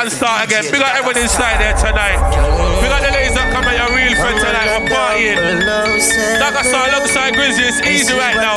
and 0.08 0.16
start 0.16 0.44
again. 0.48 0.64
We 0.72 0.78
got 0.78 0.96
everyone 0.96 1.18
inside 1.20 1.60
there 1.60 1.76
tonight. 1.76 2.16
We 2.80 2.88
got 2.88 3.04
the 3.04 3.12
ladies 3.12 3.34
that 3.36 3.52
come 3.52 3.64
at 3.68 3.76
your 3.76 3.92
real 3.92 4.16
friend 4.16 4.40
tonight. 4.40 4.68
We're 4.72 4.88
partying. 4.88 5.36
Daggastar 6.40 6.88
alongside 6.88 7.34
Grizzy. 7.34 7.62
It's 7.68 7.80
easy 7.84 8.14
right 8.16 8.36
now. 8.36 8.56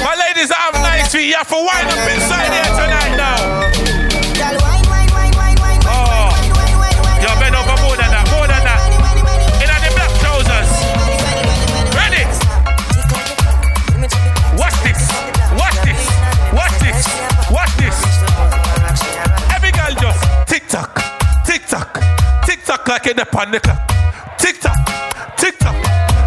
My 0.00 0.14
ladies 0.16 0.48
that 0.48 0.60
have 0.72 0.74
nice 0.80 1.12
feet, 1.12 1.28
you 1.28 1.36
have 1.36 1.48
to 1.48 1.60
wind 1.60 1.88
up 1.92 2.08
inside 2.08 2.48
here 2.48 2.72
tonight 2.80 3.16
now. 3.16 3.53
Tock 22.84 22.88
like 22.88 23.06
in 23.10 23.16
the 23.16 23.24
pan 23.24 23.50
the 23.50 23.60
clock. 23.60 23.78
Tick 24.38 24.60
tock, 24.60 24.76
tick 25.36 25.58
tock, 25.58 25.74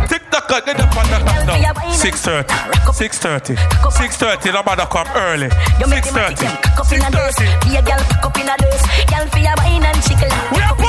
tick 0.10 0.30
tock 0.32 0.50
like 0.50 0.68
in 0.68 0.78
the 0.78 0.88
pan 0.88 1.08
the 1.12 1.20
clock 1.24 1.46
now. 1.46 1.58
6:30, 1.94 2.46
6:30, 2.94 3.56
6:30. 3.92 4.52
No 4.54 4.64
matter 4.64 4.86
come 4.86 5.08
early. 5.16 5.50
6:30, 5.50 6.48
6:30. 6.84 7.46
We 10.54 10.62
are 10.62 10.76
part 10.76 10.78
with 10.78 10.82
them, 10.82 10.87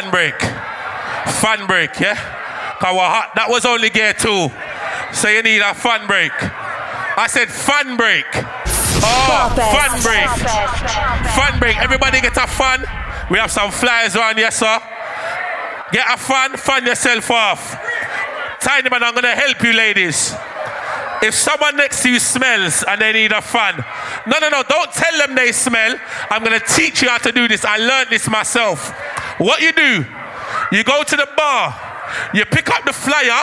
Fun 0.00 0.10
break. 0.10 0.40
Fun 1.44 1.66
break, 1.66 2.00
yeah? 2.00 2.14
Cause 2.80 2.96
hot. 2.96 3.32
That 3.36 3.50
was 3.50 3.66
only 3.66 3.90
gear 3.90 4.14
two. 4.14 4.48
So 5.12 5.28
you 5.28 5.42
need 5.42 5.60
a 5.60 5.74
fun 5.74 6.06
break. 6.06 6.32
I 6.32 7.26
said 7.28 7.50
fun 7.50 7.98
break. 7.98 8.24
Oh, 9.04 9.52
fun 9.52 10.00
break. 10.00 10.24
Fun 11.36 11.60
break. 11.60 11.76
Everybody 11.76 12.22
get 12.22 12.34
a 12.38 12.46
fun. 12.46 12.80
We 13.28 13.36
have 13.36 13.50
some 13.50 13.70
flyers 13.70 14.16
on, 14.16 14.38
yes, 14.38 14.56
sir. 14.56 14.80
Get 15.92 16.08
a 16.08 16.16
fun, 16.16 16.56
fun 16.56 16.86
yourself 16.86 17.30
off. 17.30 17.76
Tiny 18.60 18.88
man, 18.88 19.02
I'm 19.02 19.14
gonna 19.14 19.36
help 19.36 19.62
you, 19.62 19.74
ladies. 19.74 20.34
If 21.22 21.34
someone 21.34 21.76
next 21.76 22.02
to 22.04 22.08
you 22.08 22.18
smells 22.18 22.82
and 22.88 23.02
they 23.02 23.12
need 23.12 23.32
a 23.32 23.42
fan, 23.42 23.84
no, 24.26 24.38
no, 24.38 24.48
no, 24.48 24.62
don't 24.66 24.90
tell 24.92 25.18
them 25.18 25.34
they 25.34 25.52
smell. 25.52 25.94
I'm 26.30 26.42
gonna 26.42 26.60
teach 26.60 27.02
you 27.02 27.10
how 27.10 27.18
to 27.18 27.32
do 27.32 27.46
this. 27.48 27.66
I 27.66 27.76
learned 27.76 28.08
this 28.08 28.26
myself. 28.30 28.94
What 29.40 29.62
you 29.62 29.72
do, 29.72 30.04
you 30.70 30.84
go 30.84 31.02
to 31.02 31.16
the 31.16 31.26
bar, 31.34 31.72
you 32.34 32.44
pick 32.44 32.68
up 32.68 32.84
the 32.84 32.92
flyer, 32.92 33.42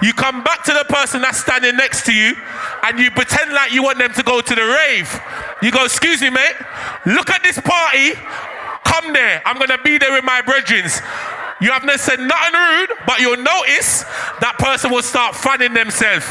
you 0.00 0.14
come 0.14 0.42
back 0.42 0.64
to 0.64 0.72
the 0.72 0.84
person 0.88 1.20
that's 1.20 1.38
standing 1.38 1.76
next 1.76 2.06
to 2.06 2.14
you, 2.14 2.34
and 2.82 2.98
you 2.98 3.10
pretend 3.10 3.52
like 3.52 3.70
you 3.70 3.82
want 3.82 3.98
them 3.98 4.10
to 4.14 4.22
go 4.22 4.40
to 4.40 4.54
the 4.54 4.64
rave. 4.64 5.20
You 5.60 5.70
go, 5.70 5.84
excuse 5.84 6.22
me, 6.22 6.30
mate, 6.30 6.56
look 7.04 7.28
at 7.28 7.42
this 7.42 7.60
party, 7.60 8.12
come 8.84 9.12
there. 9.12 9.42
I'm 9.44 9.58
gonna 9.58 9.76
be 9.84 9.98
there 9.98 10.12
with 10.12 10.24
my 10.24 10.40
brethren. 10.40 10.88
You 11.60 11.72
haven't 11.72 12.00
said 12.00 12.20
nothing 12.20 12.54
rude, 12.54 12.90
but 13.06 13.20
you'll 13.20 13.36
notice 13.36 14.02
that 14.40 14.56
person 14.58 14.90
will 14.90 15.02
start 15.02 15.36
fanning 15.36 15.74
themselves. 15.74 16.24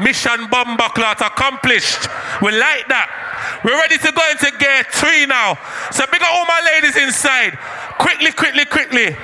Mission 0.00 0.48
bomber 0.48 0.88
clot 0.96 1.20
accomplished. 1.20 2.08
We 2.42 2.50
like 2.52 2.88
that. 2.88 3.60
We're 3.64 3.78
ready 3.78 3.96
to 3.96 4.10
go 4.12 4.22
into 4.28 4.50
gear 4.58 4.84
three 4.90 5.26
now. 5.26 5.56
So 5.92 6.04
big 6.10 6.20
up 6.20 6.28
all 6.32 6.44
my 6.44 6.60
ladies 6.74 6.96
inside. 7.00 7.56
Quickly, 7.98 8.32
quickly, 8.32 8.64
quickly. 8.64 9.16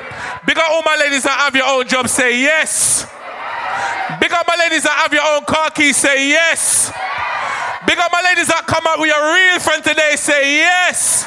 Big 0.46 0.58
up 0.58 0.70
all 0.70 0.82
my 0.84 0.96
ladies 0.96 1.22
that 1.24 1.38
have 1.38 1.54
your 1.54 1.66
own 1.66 1.86
job. 1.86 2.08
Say 2.08 2.40
yes. 2.40 3.04
Big 4.20 4.32
up 4.32 4.46
my 4.46 4.56
ladies 4.56 4.82
that 4.84 4.96
have 5.02 5.12
your 5.12 5.24
own 5.26 5.44
car 5.44 5.70
keys. 5.70 5.96
Say 5.96 6.28
yes. 6.28 6.90
Big 7.86 7.98
up 7.98 8.10
my 8.12 8.22
ladies 8.22 8.48
that 8.48 8.66
come 8.66 8.86
out 8.86 8.98
with 8.98 9.08
your 9.08 9.22
real 9.34 9.58
friend 9.60 9.82
today. 9.82 10.14
Say 10.16 10.56
yes. 10.56 11.26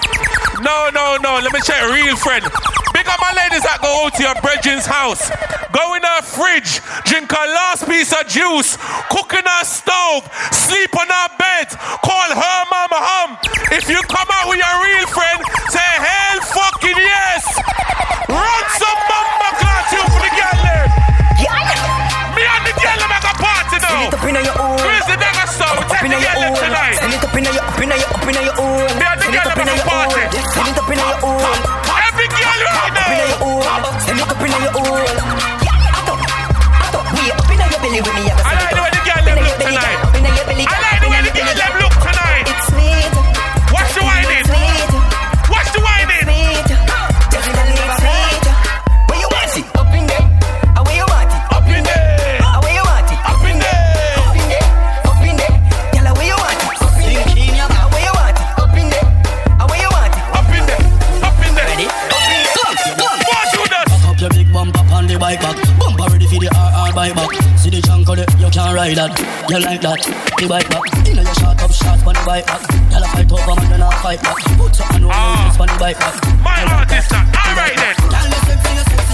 No, 0.61 0.89
no, 0.93 1.17
no. 1.17 1.39
Let 1.41 1.51
me 1.53 1.59
check. 1.61 1.81
Real 1.89 2.15
friend. 2.15 2.43
Big 3.13 3.21
my 3.21 3.33
ladies 3.45 3.61
that 3.61 3.77
go 3.77 3.93
out 4.01 4.13
to 4.17 4.21
your 4.25 4.33
brethren's 4.41 4.89
house. 4.89 5.29
Go 5.69 5.93
in 5.93 6.01
her 6.01 6.21
fridge, 6.25 6.81
drink 7.05 7.29
her 7.29 7.47
last 7.53 7.85
piece 7.85 8.09
of 8.09 8.25
juice, 8.25 8.73
cook 9.13 9.37
in 9.37 9.45
her 9.45 9.65
stove, 9.65 10.25
sleep 10.49 10.89
on 10.97 11.05
her 11.05 11.29
bed, 11.37 11.69
call 12.01 12.29
her 12.33 12.59
mama 12.73 12.97
hum. 12.97 13.37
If 13.69 13.85
you 13.85 14.01
come 14.09 14.25
out 14.33 14.49
with 14.49 14.57
your 14.57 14.75
real 14.81 15.05
friend, 15.13 15.39
say 15.69 15.85
hell 15.85 16.41
fucking 16.57 16.97
yes. 16.97 17.43
Run 18.33 18.65
some 18.81 19.01
mama 19.05 19.49
class 19.61 19.93
you 19.93 20.01
for 20.09 20.21
the 20.25 20.33
girl 20.33 20.57
there. 20.65 20.87
Me 22.33 22.41
and 22.49 22.63
the 22.65 22.73
girl 22.81 23.01
make 23.13 23.27
a 23.29 23.35
party 23.37 23.77
now. 23.77 23.93
Send 23.93 24.09
it 24.09 24.13
up 24.17 24.25
inna 24.25 24.41
your 24.41 24.57
own. 24.57 24.81
Where's 24.81 25.05
the 25.05 25.17
nigga 25.21 25.45
song? 25.53 25.77
Up 25.77 25.85
Take 25.85 26.09
the 26.09 26.17
girl 26.17 26.49
tonight. 26.57 26.97
Send 26.97 27.13
it 27.13 27.21
up 27.21 27.35
inna 27.37 27.53
your, 27.53 27.61
up 27.61 27.77
inna 27.77 27.93
your, 27.93 28.09
up 28.09 28.25
your 28.25 28.55
own. 28.57 28.89
Me 28.97 29.05
and 29.05 29.21
the 29.21 29.29
girl 29.29 29.45
up 29.45 29.53
them 29.53 29.69
inna 29.69 29.77
make 29.77 29.85
a 29.85 30.01
party. 31.21 31.72
Yêu 34.61 34.82
you 69.49 69.59
like 69.59 69.81
that? 69.81 69.99
The 70.37 70.47
bite 70.47 70.69
back. 70.69 70.83
You 71.07 71.15
know 71.15 71.21
you 71.21 71.35
shot 71.35 71.61
up 71.61 71.71
shots 71.71 72.03
on 72.07 72.13
the 72.13 72.23
bite 72.25 72.45
back. 72.45 72.61
Y'all 72.91 73.03
fight 73.11 73.31
over 73.31 73.55
man, 73.59 73.71
you 73.71 73.77
not 73.77 73.93
fight 73.99 74.21
back. 74.21 74.37
Put 74.57 74.77
your 74.79 74.87
hand 74.87 75.05
on 75.05 75.11
your 75.11 75.61
on 75.61 75.67
the 75.67 75.77
bite 75.79 75.99
back. 75.99 76.15
My 76.43 76.63
artist, 76.71 77.11
alright 77.11 77.75
then. 77.75 77.95
Y'all 78.07 78.29
listen 78.29 78.57
to 78.61 78.69
your 78.73 78.85
sexy 78.87 79.13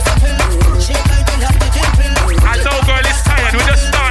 I 2.41 2.57
told 2.57 2.85
girl 2.85 2.99
it's 3.05 3.23
tired, 3.23 3.53
we 3.53 3.59
just 3.65 3.87
start. 3.87 4.08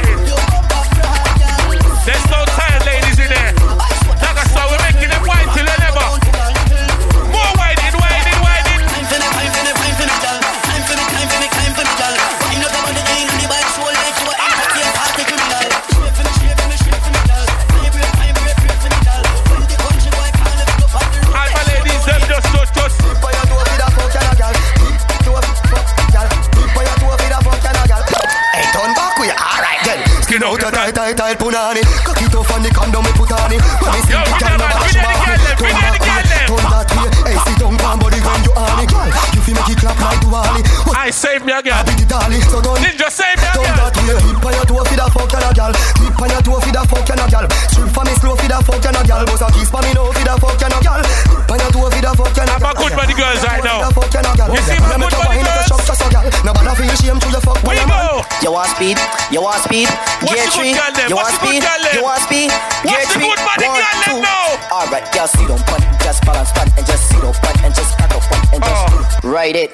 Save 41.38 41.46
me 41.46 41.52
again. 41.52 41.86
the? 41.86 42.40
So 42.50 42.58
don't 42.60 42.78
Ninja, 42.82 43.08
save 43.10 43.38
me 43.38 43.46
again. 43.46 43.76
that 43.78 43.94
way, 44.02 44.18
tip 44.18 44.42
on 44.42 44.52
your 44.58 44.66
toe, 44.66 44.84
feed 44.90 44.98
a 44.98 45.06
fuck 45.06 45.34
and 45.34 45.46
a 45.46 45.50
gal. 45.54 45.72
Tip 45.72 46.18
on 46.18 46.30
your 46.30 46.42
toe, 46.42 46.60
feed 46.60 46.74
a 46.74 46.82
fuck 46.82 47.10
and 47.10 47.22
a 47.22 47.26
gal. 47.30 47.46
Strip 47.70 47.90
for 47.94 48.04
me 48.04 48.12
slow, 48.18 48.34
feed 48.34 48.50
a 48.50 48.58
fuck 48.58 48.84
and 48.84 48.98
a 48.98 49.02
gal. 49.06 49.22
Bust 49.26 49.44
a 49.46 49.48
kiss 49.54 49.70
for 49.70 49.82
me 49.86 49.92
now, 49.94 50.10
feed 50.10 50.26
a 50.26 50.34
fuck 50.38 50.62
and 50.62 50.74
a 50.74 50.78
gal. 50.82 51.00
Tip 51.02 51.50
on 51.50 51.58
your 51.62 51.70
toe, 51.70 51.90
feed 51.94 52.08
a 52.08 52.12
fuck 52.18 52.38
and 52.38 52.50
a 52.50 52.54
I'm 52.58 52.60
gal. 52.60 52.74
a 52.74 52.80
good 52.82 52.94
body 52.98 53.14
girls 53.14 53.42
right 53.46 53.62
now. 53.62 53.78
Feed 53.78 53.86
a 53.86 53.94
fuck 53.94 54.14
and 54.18 54.26
a 54.26 54.32
gal. 54.34 54.48
You 54.50 54.62
see 54.66 54.78
my 54.82 54.88
good 54.98 55.14
body 55.14 55.14
wine, 55.14 55.38
make 55.38 55.46
a 55.46 55.54
girls? 55.54 55.68
shop, 55.70 55.82
just 55.86 56.02
a 56.02 56.06
gal. 56.10 56.24
Nobody 56.42 56.72
feel 56.74 56.94
shame 56.98 57.18
to 57.22 57.28
your 57.30 57.42
fuck 57.44 57.60
We 57.62 57.78
go. 57.86 58.07
You 58.42 58.52
want 58.52 58.70
speed? 58.70 58.96
You 59.30 59.42
want 59.42 59.60
speed? 59.66 59.88
Gear 60.22 60.46
three. 60.54 60.70
You 61.10 61.16
want 61.16 61.34
speed? 61.34 61.62
You 61.94 62.02
want 62.02 62.22
speed? 62.22 62.50
Gear 62.86 63.02
three. 63.10 63.26
One, 63.26 63.82
two. 64.06 64.22
All 64.70 64.86
right, 64.88 65.02
y'all 65.14 65.26
see 65.26 65.44
don't 65.46 65.60
punt, 65.66 65.82
just 66.02 66.24
balance 66.24 66.52
punt 66.52 66.70
and 66.78 66.86
just 66.86 67.08
see 67.10 67.18
don't 67.20 67.34
punt 67.42 67.58
and 67.64 67.74
just 67.74 67.98
back 67.98 68.14
up 68.14 68.22
punt 68.22 68.46
and 68.54 68.62
just 68.62 68.78
Oh. 68.78 69.18
ride 69.24 69.56
it, 69.56 69.70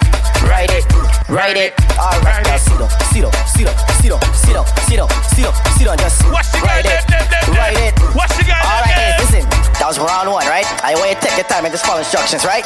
ride 0.48 0.70
it, 0.70 0.84
ride 1.28 1.56
it. 1.56 1.74
All 2.00 2.16
right, 2.24 2.40
Ride 2.40 2.46
y'all 2.46 2.58
see 2.58 2.76
don't, 2.78 2.90
see 3.12 3.20
don't, 3.20 3.34
see 3.46 3.64
don't, 3.64 3.78
see 4.00 4.08
don't, 4.08 4.22
see 4.40 4.52
don't, 4.52 4.66
see 4.88 4.96
don't, 4.96 5.10
see 5.34 5.42
don't, 5.44 5.56
see 5.76 5.84
don't, 5.84 6.00
just 6.00 6.22
ride 6.64 6.84
them, 6.84 6.96
it, 6.96 7.06
them, 7.08 7.24
them, 7.28 7.44
them. 7.44 7.54
ride 7.54 7.76
it. 7.78 7.92
Watch 8.16 8.32
the 8.38 8.44
girl 8.48 8.56
All 8.64 8.80
them, 8.80 8.96
hey, 8.96 9.12
listen. 9.20 9.44
That 9.82 9.90
was 9.90 9.98
round 9.98 10.30
one, 10.30 10.46
right? 10.46 10.64
I 10.86 10.94
want 10.96 11.10
you 11.10 11.18
to 11.18 11.20
take 11.20 11.36
your 11.36 11.48
time 11.50 11.66
and 11.66 11.72
just 11.74 11.84
follow 11.84 11.98
instructions, 12.00 12.46
right? 12.46 12.64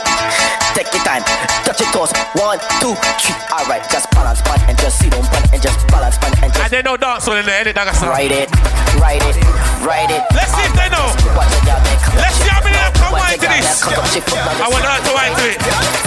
Take 0.76 0.92
your 0.94 1.02
time, 1.02 1.24
touch 1.66 1.80
your 1.80 1.90
toes. 1.90 2.12
One, 2.38 2.60
two, 2.78 2.94
three. 3.18 3.34
All 3.50 3.64
right, 3.66 3.82
just 3.90 4.06
balance 4.12 4.40
punt 4.44 4.62
and 4.68 4.76
just 4.78 5.00
see 5.00 5.08
don't 5.10 5.24
punt 5.26 5.48
and 5.50 5.60
just 5.60 5.80
balance 5.88 6.18
punt 6.18 6.34
and 6.42 6.52
just 6.52 6.62
And 6.64 6.70
they 6.72 6.82
know 6.82 6.96
dance 6.96 7.26
on 7.28 7.38
in 7.38 7.46
there, 7.46 7.64
innit? 7.64 7.76
Like 7.76 7.88
I 7.88 7.94
said. 7.96 8.08
Ride 8.08 8.32
it, 8.32 8.48
ride 9.00 9.24
it, 9.24 9.36
ride 9.84 10.10
it. 10.12 10.22
Let's 10.34 10.52
see 10.54 10.64
if 10.64 10.74
they 10.76 10.88
know. 10.92 11.08
Watch 11.36 11.50
the 11.52 11.60
girl 11.66 11.80
make 11.84 12.02
Let's 12.16 12.36
see 12.40 12.48
how 12.50 12.60
many 12.64 12.78
of 12.78 12.92
them 12.92 12.94
can 12.98 13.12
Watch 13.12 13.22
wine 13.24 13.38
to 13.38 13.48
this. 13.48 13.66
make 13.66 13.80
cock 13.82 13.98
up, 13.98 14.06
she 14.12 14.20
fuck 14.20 14.40
on 14.44 14.56
I 14.62 14.66
want 14.68 14.84
her 14.84 14.98
to 15.02 15.12
wine 15.16 15.34
to 15.36 15.44
it. 15.48 15.58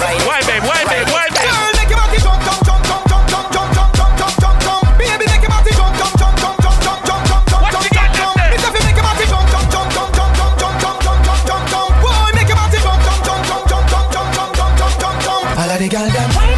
Ride 0.01 0.21
Why, 0.27 0.39
babe? 0.45 0.63
Why, 0.65 0.81
babe? 0.85 1.07
Why, 1.11 1.25
babe? 1.31 1.49
Girl, 1.49 1.71
make 1.77 1.89
your 1.91 1.99
body 2.01 2.19
jump, 2.21 2.39
jump, 2.45 2.61
jump, 2.65 2.81
jump, 2.87 3.05
jump, 3.09 3.25
jump, 3.31 3.47
jump, 3.51 3.71
jump, 3.75 3.91
jump, 3.97 4.13
jump, 4.17 4.35
jump, 4.41 4.57
jump. 4.61 4.83
Baby, 5.01 5.25
make 5.31 5.43
your 5.45 5.51
body 5.51 5.71
jump, 5.75 5.93
jump, 5.97 6.13
jump, 6.21 6.35
jump, 6.41 6.55
jump, 6.61 6.77
jump, 6.81 6.99
jump, 7.07 7.23
jump, 7.29 7.43
jump, 7.51 7.61
Watch 7.61 7.73
jump, 7.73 7.87
jump. 7.91 8.11
them 8.17 8.31
there. 8.37 8.53
It's 8.55 8.65
if 8.65 8.73
you 8.75 8.83
make 8.85 8.97
your 8.97 9.05
body 9.05 9.25
jump, 9.31 9.45
jump, 9.51 9.67
jump, 9.71 9.87
jump, 9.95 10.09
jump, 10.17 10.33
jump, 10.37 10.59
jump, 10.61 10.81
jump, 10.81 10.99
jump, 11.01 11.21
jump, 11.25 11.41
jump, 11.47 11.63
jump. 11.71 11.91
Boy, 12.01 12.29
make 12.37 12.49
your 12.51 12.57
body 12.59 12.79
jump, 12.85 12.99
jump, 13.05 13.21
jump, 13.27 13.41
jump, 13.49 13.65
jump, 13.71 13.87
jump, 13.89 14.29
jump, 14.29 14.33
jump, 14.35 14.51
jump, 14.51 14.73
jump, 14.77 14.95
jump, 15.01 15.17
jump. 15.25 15.59
All 15.61 15.69
of 15.71 15.79
the 15.79 15.87
girl 15.89 16.09
them. 16.09 16.50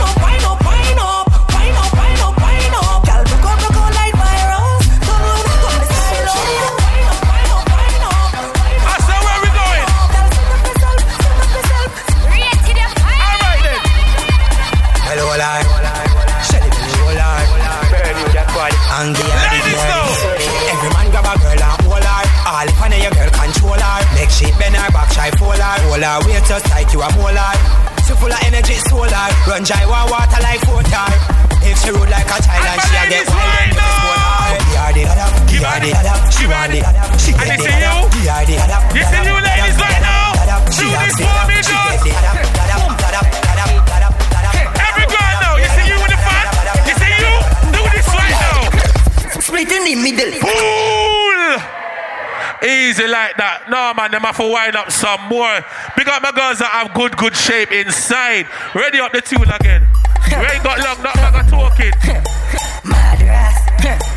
Easy 52.94 53.08
like 53.08 53.36
that. 53.38 53.72
No, 53.74 53.92
man, 53.98 54.12
them 54.12 54.22
have 54.22 54.38
to 54.38 54.46
wind 54.46 54.76
up 54.76 54.92
some 54.92 55.20
more. 55.26 55.66
Big 55.98 56.08
up 56.08 56.22
my 56.22 56.30
girls 56.30 56.60
that 56.60 56.70
have 56.70 56.94
good, 56.94 57.18
good 57.18 57.36
shape 57.36 57.72
inside. 57.72 58.46
Ready 58.76 59.00
up 59.00 59.12
the 59.12 59.20
tune 59.20 59.50
again. 59.50 59.82
We 60.30 60.46
ain't 60.46 60.62
got 60.62 60.78
long, 60.78 61.02
not 61.02 61.18
bag 61.18 61.50
talking. 61.50 61.90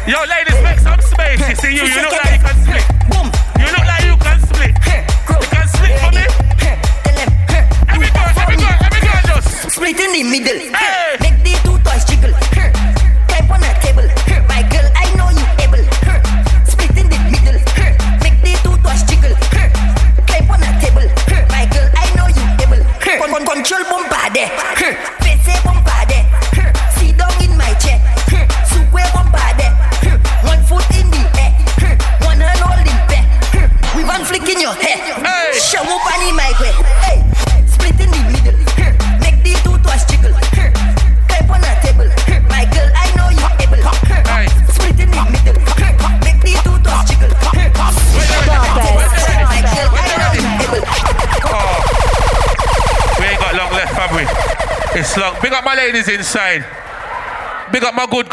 Yo, 0.05 0.21
ladies, 0.29 0.61
make 0.61 0.81
some 0.81 1.01
space. 1.01 1.41
You 1.49 1.57
see 1.57 1.73
you, 1.73 1.89
you 1.89 2.03
look 2.03 2.13
like 2.21 2.37
you 2.37 2.45
can 2.45 2.53
split. 2.69 2.96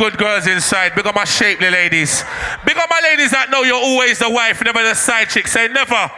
Good, 0.03 0.19
girls 0.19 0.47
inside. 0.47 0.91
Big 0.95 1.07
up 1.07 1.15
my 1.15 1.23
shapely 1.23 1.71
ladies. 1.71 2.27
Big 2.67 2.75
up 2.75 2.91
my 2.91 2.99
ladies 3.07 3.31
that 3.31 3.47
know 3.47 3.63
you're 3.63 3.79
always 3.79 4.19
the 4.19 4.27
wife, 4.27 4.59
never 4.59 4.83
the 4.83 4.91
side 4.91 5.31
chick. 5.31 5.47
Say 5.47 5.71
never. 5.71 6.11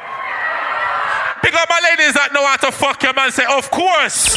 Big 1.45 1.53
up 1.53 1.69
my 1.69 1.77
ladies 1.93 2.17
that 2.17 2.33
know 2.33 2.41
how 2.49 2.57
to 2.65 2.73
fuck 2.73 2.97
your 3.05 3.13
man. 3.13 3.29
Say 3.29 3.45
of 3.45 3.69
course. 3.69 4.33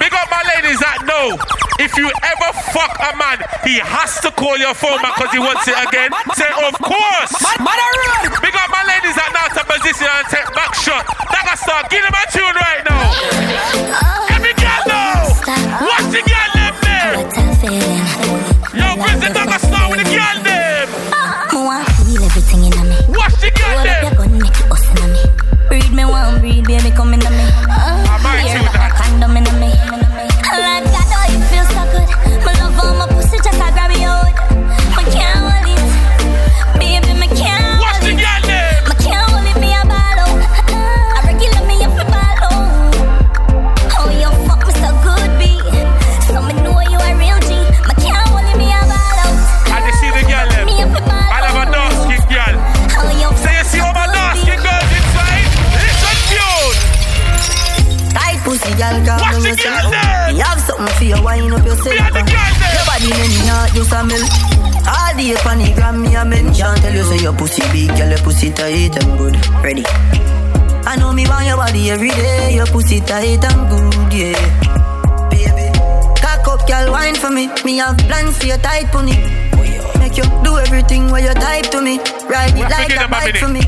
Big 0.00 0.16
up 0.16 0.32
my 0.32 0.40
ladies 0.56 0.80
that 0.80 1.04
know 1.04 1.36
if 1.76 1.92
you 2.00 2.08
ever 2.08 2.50
fuck 2.72 2.96
a 3.04 3.12
man, 3.20 3.36
he 3.68 3.84
has 3.84 4.16
to 4.24 4.32
call 4.32 4.56
your 4.56 4.72
phone 4.72 4.96
back 5.04 5.20
because 5.20 5.32
he 5.36 5.40
wants 5.44 5.68
it 5.68 5.76
again. 5.84 6.08
Say 6.32 6.48
of 6.48 6.72
course. 6.80 7.36
Big 8.40 8.56
up 8.56 8.68
my 8.72 8.84
ladies 8.88 9.12
that 9.12 9.28
know 9.36 9.44
how 9.44 9.60
to 9.60 9.64
position 9.76 10.08
and 10.08 10.24
take 10.32 10.48
back 10.56 10.72
shot. 10.72 11.04
That 11.04 11.52
can 11.52 11.58
start. 11.60 11.92
Give 11.92 12.00
them 12.00 12.16
a 12.16 12.24
tune 12.32 12.56
right 12.56 12.80
now. 12.88 12.97
Tight 68.88 69.04
and 69.04 69.18
good. 69.18 69.36
Ready? 69.62 69.84
I 70.86 70.96
know 70.96 71.12
me 71.12 71.26
want 71.28 71.46
your 71.46 71.56
body 71.56 71.90
every 71.90 72.10
day. 72.10 72.54
Your 72.54 72.66
pussy 72.66 73.00
tight 73.00 73.44
and 73.44 73.70
good, 73.70 74.12
yeah. 74.12 75.28
Baby, 75.30 75.72
cock 76.20 76.48
up, 76.48 76.66
girl, 76.66 76.92
wine 76.92 77.14
for 77.14 77.30
me. 77.30 77.48
Me 77.64 77.78
have 77.78 77.98
plans 77.98 78.38
for 78.38 78.46
your 78.46 78.58
tight 78.58 78.86
pony. 78.86 79.16
Make 79.98 80.16
you 80.16 80.24
do 80.42 80.58
everything 80.58 81.10
where 81.10 81.22
you 81.22 81.34
type 81.34 81.66
to 81.70 81.80
me. 81.80 81.98
Ride 82.28 82.56
it 82.56 82.70
like 82.70 82.96
a 82.96 83.08
bike 83.08 83.36
for 83.36 83.48
me. 83.48 83.60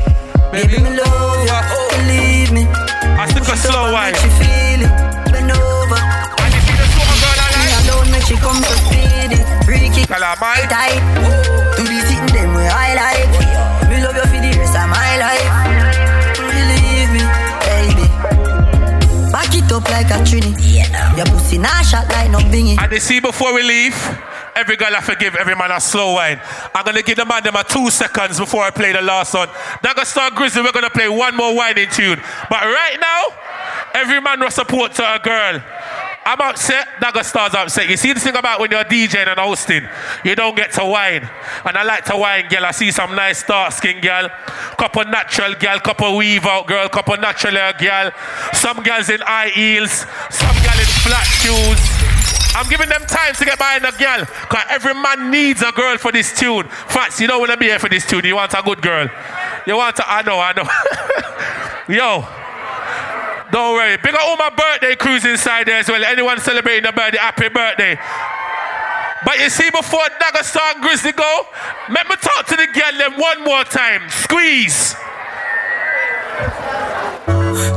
Baby, 0.51 0.81
me 0.81 0.97
love 0.97 1.45
you. 1.45 1.51
Oh. 1.51 1.89
Believe 1.97 2.51
me. 2.51 2.65
I 2.65 3.27
stick 3.29 3.43
a 3.43 3.57
slow 3.57 3.93
wine. 3.93 4.15
She 4.15 4.29
feel 4.39 4.81
it. 4.85 4.91
Bend 5.31 5.51
over. 5.51 6.01
And 6.41 6.53
you 6.53 6.61
see 6.65 6.75
the 6.75 6.85
sort 6.91 7.09
of 7.09 7.17
girl 7.21 7.37
I 7.37 7.47
Me 7.53 7.69
like? 7.69 7.85
alone 7.85 8.11
make 8.11 8.23
she 8.25 8.35
come 8.35 8.57
to 8.57 8.73
speed 8.83 9.31
it. 9.37 9.45
Calamai. 10.11 10.67
tight. 10.67 11.20
Like 20.11 20.19
a 20.19 20.23
trini. 20.25 21.15
Your 21.15 21.25
pussy 21.25 21.57
nah 21.57 21.81
shot 21.83 22.09
like 22.09 22.29
no 22.29 22.39
bingy. 22.39 22.77
And 22.77 22.91
you 22.91 22.99
see 22.99 23.21
before 23.21 23.53
we 23.53 23.63
leave, 23.63 23.95
every 24.55 24.75
girl 24.75 24.93
I 24.93 24.99
forgive, 24.99 25.35
every 25.35 25.55
man 25.55 25.71
a 25.71 25.79
slow 25.79 26.15
wine. 26.15 26.41
I'm 26.75 26.83
gonna 26.83 27.01
give 27.01 27.15
the 27.15 27.23
man 27.23 27.43
them 27.43 27.55
a 27.55 27.63
two 27.63 27.89
seconds 27.89 28.37
before 28.37 28.63
I 28.63 28.71
play 28.71 28.91
the 28.91 29.01
last 29.01 29.33
one. 29.33 29.47
That 29.81 29.95
gonna 29.95 30.05
start 30.05 30.35
Grizzy, 30.35 30.61
we're 30.61 30.73
gonna 30.73 30.89
play 30.89 31.07
one 31.07 31.37
more 31.37 31.55
whining 31.55 31.87
tune. 31.89 32.19
But 32.49 32.61
right 32.61 32.97
now, 32.99 33.23
every 33.93 34.19
man 34.19 34.41
will 34.41 34.51
support 34.51 34.93
to 34.95 35.15
a 35.15 35.17
girl. 35.17 35.61
I'm 36.23 36.39
upset, 36.39 36.87
Daggastar's 37.01 37.55
upset. 37.55 37.89
You 37.89 37.97
see 37.97 38.13
the 38.13 38.19
thing 38.19 38.35
about 38.35 38.59
when 38.59 38.69
you're 38.69 38.83
DJing 38.83 39.27
and 39.27 39.39
hosting, 39.39 39.87
you 40.23 40.35
don't 40.35 40.55
get 40.55 40.71
to 40.73 40.85
wine. 40.85 41.27
And 41.65 41.75
I 41.75 41.83
like 41.83 42.05
to 42.05 42.15
wine, 42.15 42.47
girl. 42.47 42.65
I 42.65 42.71
see 42.71 42.91
some 42.91 43.15
nice 43.15 43.43
dark 43.43 43.73
skin 43.73 44.01
girl, 44.01 44.29
couple 44.77 45.03
natural 45.05 45.55
girl, 45.55 45.79
couple 45.79 46.15
weave 46.15 46.45
out 46.45 46.67
girl, 46.67 46.87
couple 46.89 47.17
natural 47.17 47.53
hair 47.53 47.73
girl, 47.73 48.11
some 48.53 48.83
girls 48.83 49.09
in 49.09 49.19
high 49.21 49.49
heels, 49.49 50.05
some 50.29 50.55
girl 50.61 50.77
in 50.77 50.91
flat 51.01 51.25
shoes. 51.25 52.01
I'm 52.53 52.69
giving 52.69 52.89
them 52.89 53.01
time 53.07 53.33
to 53.33 53.45
get 53.45 53.57
behind 53.57 53.85
a 53.85 53.91
girl. 53.91 54.25
Cause 54.25 54.65
every 54.69 54.93
man 54.93 55.31
needs 55.31 55.63
a 55.63 55.71
girl 55.71 55.97
for 55.97 56.11
this 56.11 56.37
tune. 56.37 56.67
Facts, 56.67 57.19
you 57.19 57.27
don't 57.27 57.39
want 57.39 57.51
to 57.51 57.57
be 57.57 57.65
here 57.65 57.79
for 57.79 57.89
this 57.89 58.05
tune. 58.05 58.25
You 58.25 58.35
want 58.35 58.53
a 58.53 58.61
good 58.61 58.81
girl. 58.81 59.07
You 59.65 59.77
want 59.77 59.97
a, 59.97 60.03
I 60.05 60.21
know, 60.21 60.39
I 60.39 60.53
know. 60.53 61.95
Yo. 61.95 62.40
Don't 63.51 63.75
worry. 63.75 63.97
Big 63.97 64.13
up 64.13 64.21
all 64.23 64.37
my 64.37 64.49
birthday 64.49 64.95
crews 64.95 65.25
inside 65.25 65.67
there 65.67 65.79
as 65.79 65.89
well. 65.89 66.03
Anyone 66.03 66.39
celebrating 66.39 66.85
a 66.87 66.91
birthday, 66.93 67.17
happy 67.17 67.49
birthday. 67.49 67.99
But 69.25 69.39
you 69.39 69.49
see, 69.49 69.69
before 69.69 70.01
Star 70.43 70.73
and 70.73 70.81
Grizzy 70.81 71.11
go, 71.11 71.47
let 71.89 72.09
me 72.09 72.15
talk 72.15 72.47
to 72.47 72.55
the 72.55 72.67
girl 72.73 72.97
them 72.97 73.19
one 73.19 73.43
more 73.43 73.63
time. 73.63 74.09
Squeeze. 74.09 74.95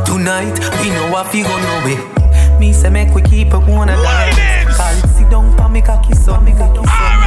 Tonight, 0.07 0.59
we 0.81 0.91
know 0.91 1.11
what 1.11 1.33
we 1.33 1.43
gonna 1.43 1.62
know. 1.62 2.59
Me 2.59 2.72
say 2.72 2.89
make 2.89 3.14
we 3.14 3.22
keep 3.22 3.49
it 3.49 3.59
one 3.59 3.91
a 3.91 3.97
Why 3.97 4.33
dance. 4.35 4.77
Call 4.77 4.95
it 4.95 5.09
sit 5.09 5.31
down 5.31 5.57
for 5.57 5.68
me 5.68 5.83
cocky 5.83 6.14
son, 6.14 6.45
me 6.45 6.53
cocky 6.53 6.87
son, 6.87 7.24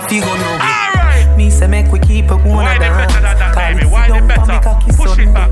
off, 0.00 0.12
you 0.12 0.20
go 0.20 0.32
Alright. 0.32 1.36
Me 1.36 1.50
say 1.50 1.66
make 1.66 1.90
we 1.92 1.98
keep 2.00 2.30
a 2.30 2.36
one 2.36 2.64
Why 2.64 2.74
of 2.74 3.90
why 3.90 4.08
they 4.08 4.26
better? 4.26 4.60
Push 4.96 5.18
it 5.18 5.32
back. 5.32 5.50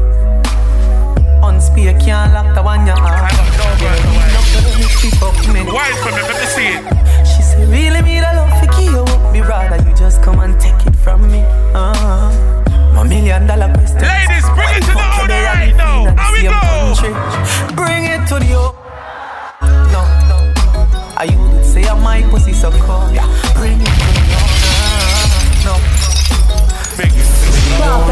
On 1.43 1.61
spear 1.61 1.99
can't 2.01 2.33
lock 2.33 2.55
the 2.55 2.63
one 2.63 2.87
you 2.87 2.93
have. 2.93 3.05
I 3.05 3.31
got 3.31 3.49
no 3.59 3.67
words 3.85 4.03
away. 5.49 5.63
Why 5.73 5.91
for 6.03 6.11
me? 6.17 6.23
Let 6.29 6.37
me 6.41 6.47
see 6.47 6.69
it. 6.77 6.83
She 7.27 7.43
say 7.43 7.65
really 7.67 8.03
me 8.03 8.21
the 8.21 8.33
love 8.39 8.53
for 8.59 8.81
you 8.81 9.01
up 9.01 9.33
me 9.33 9.41
rather 9.41 9.79
you 9.89 9.95
just 9.97 10.23
come 10.23 10.41
and 10.41 10.59
take 10.61 10.87
it 10.87 10.97
from 10.97 11.31
me. 11.31 11.43
Uh-huh. 11.75 12.95
My 12.95 13.03
million 13.05 13.47
dollar 13.47 13.73
question. 13.73 14.03
Ladies, 14.03 14.47
bring 14.57 14.73
it 14.77 14.83
to 14.89 14.93
the 14.93 15.07
owner 15.21 15.43
right 15.53 15.77
now. 15.77 16.15
How 16.17 16.33
we 16.33 16.43
go? 16.43 17.75
Bring 17.77 18.05
it 18.05 18.27
to 18.29 18.39
the 18.39 18.49
no, 19.93 20.03
no. 20.29 20.39
I 21.17 21.27
say 21.63 21.85
I 21.87 21.99
might 22.03 22.25
pussy. 22.31 22.53
Yeah, 22.53 23.27
bring 23.55 23.81
it 23.81 23.87
to 23.87 24.21
the 24.23 24.28
no. 25.65 25.75
Big. 26.97 27.13
Pop 27.79 28.09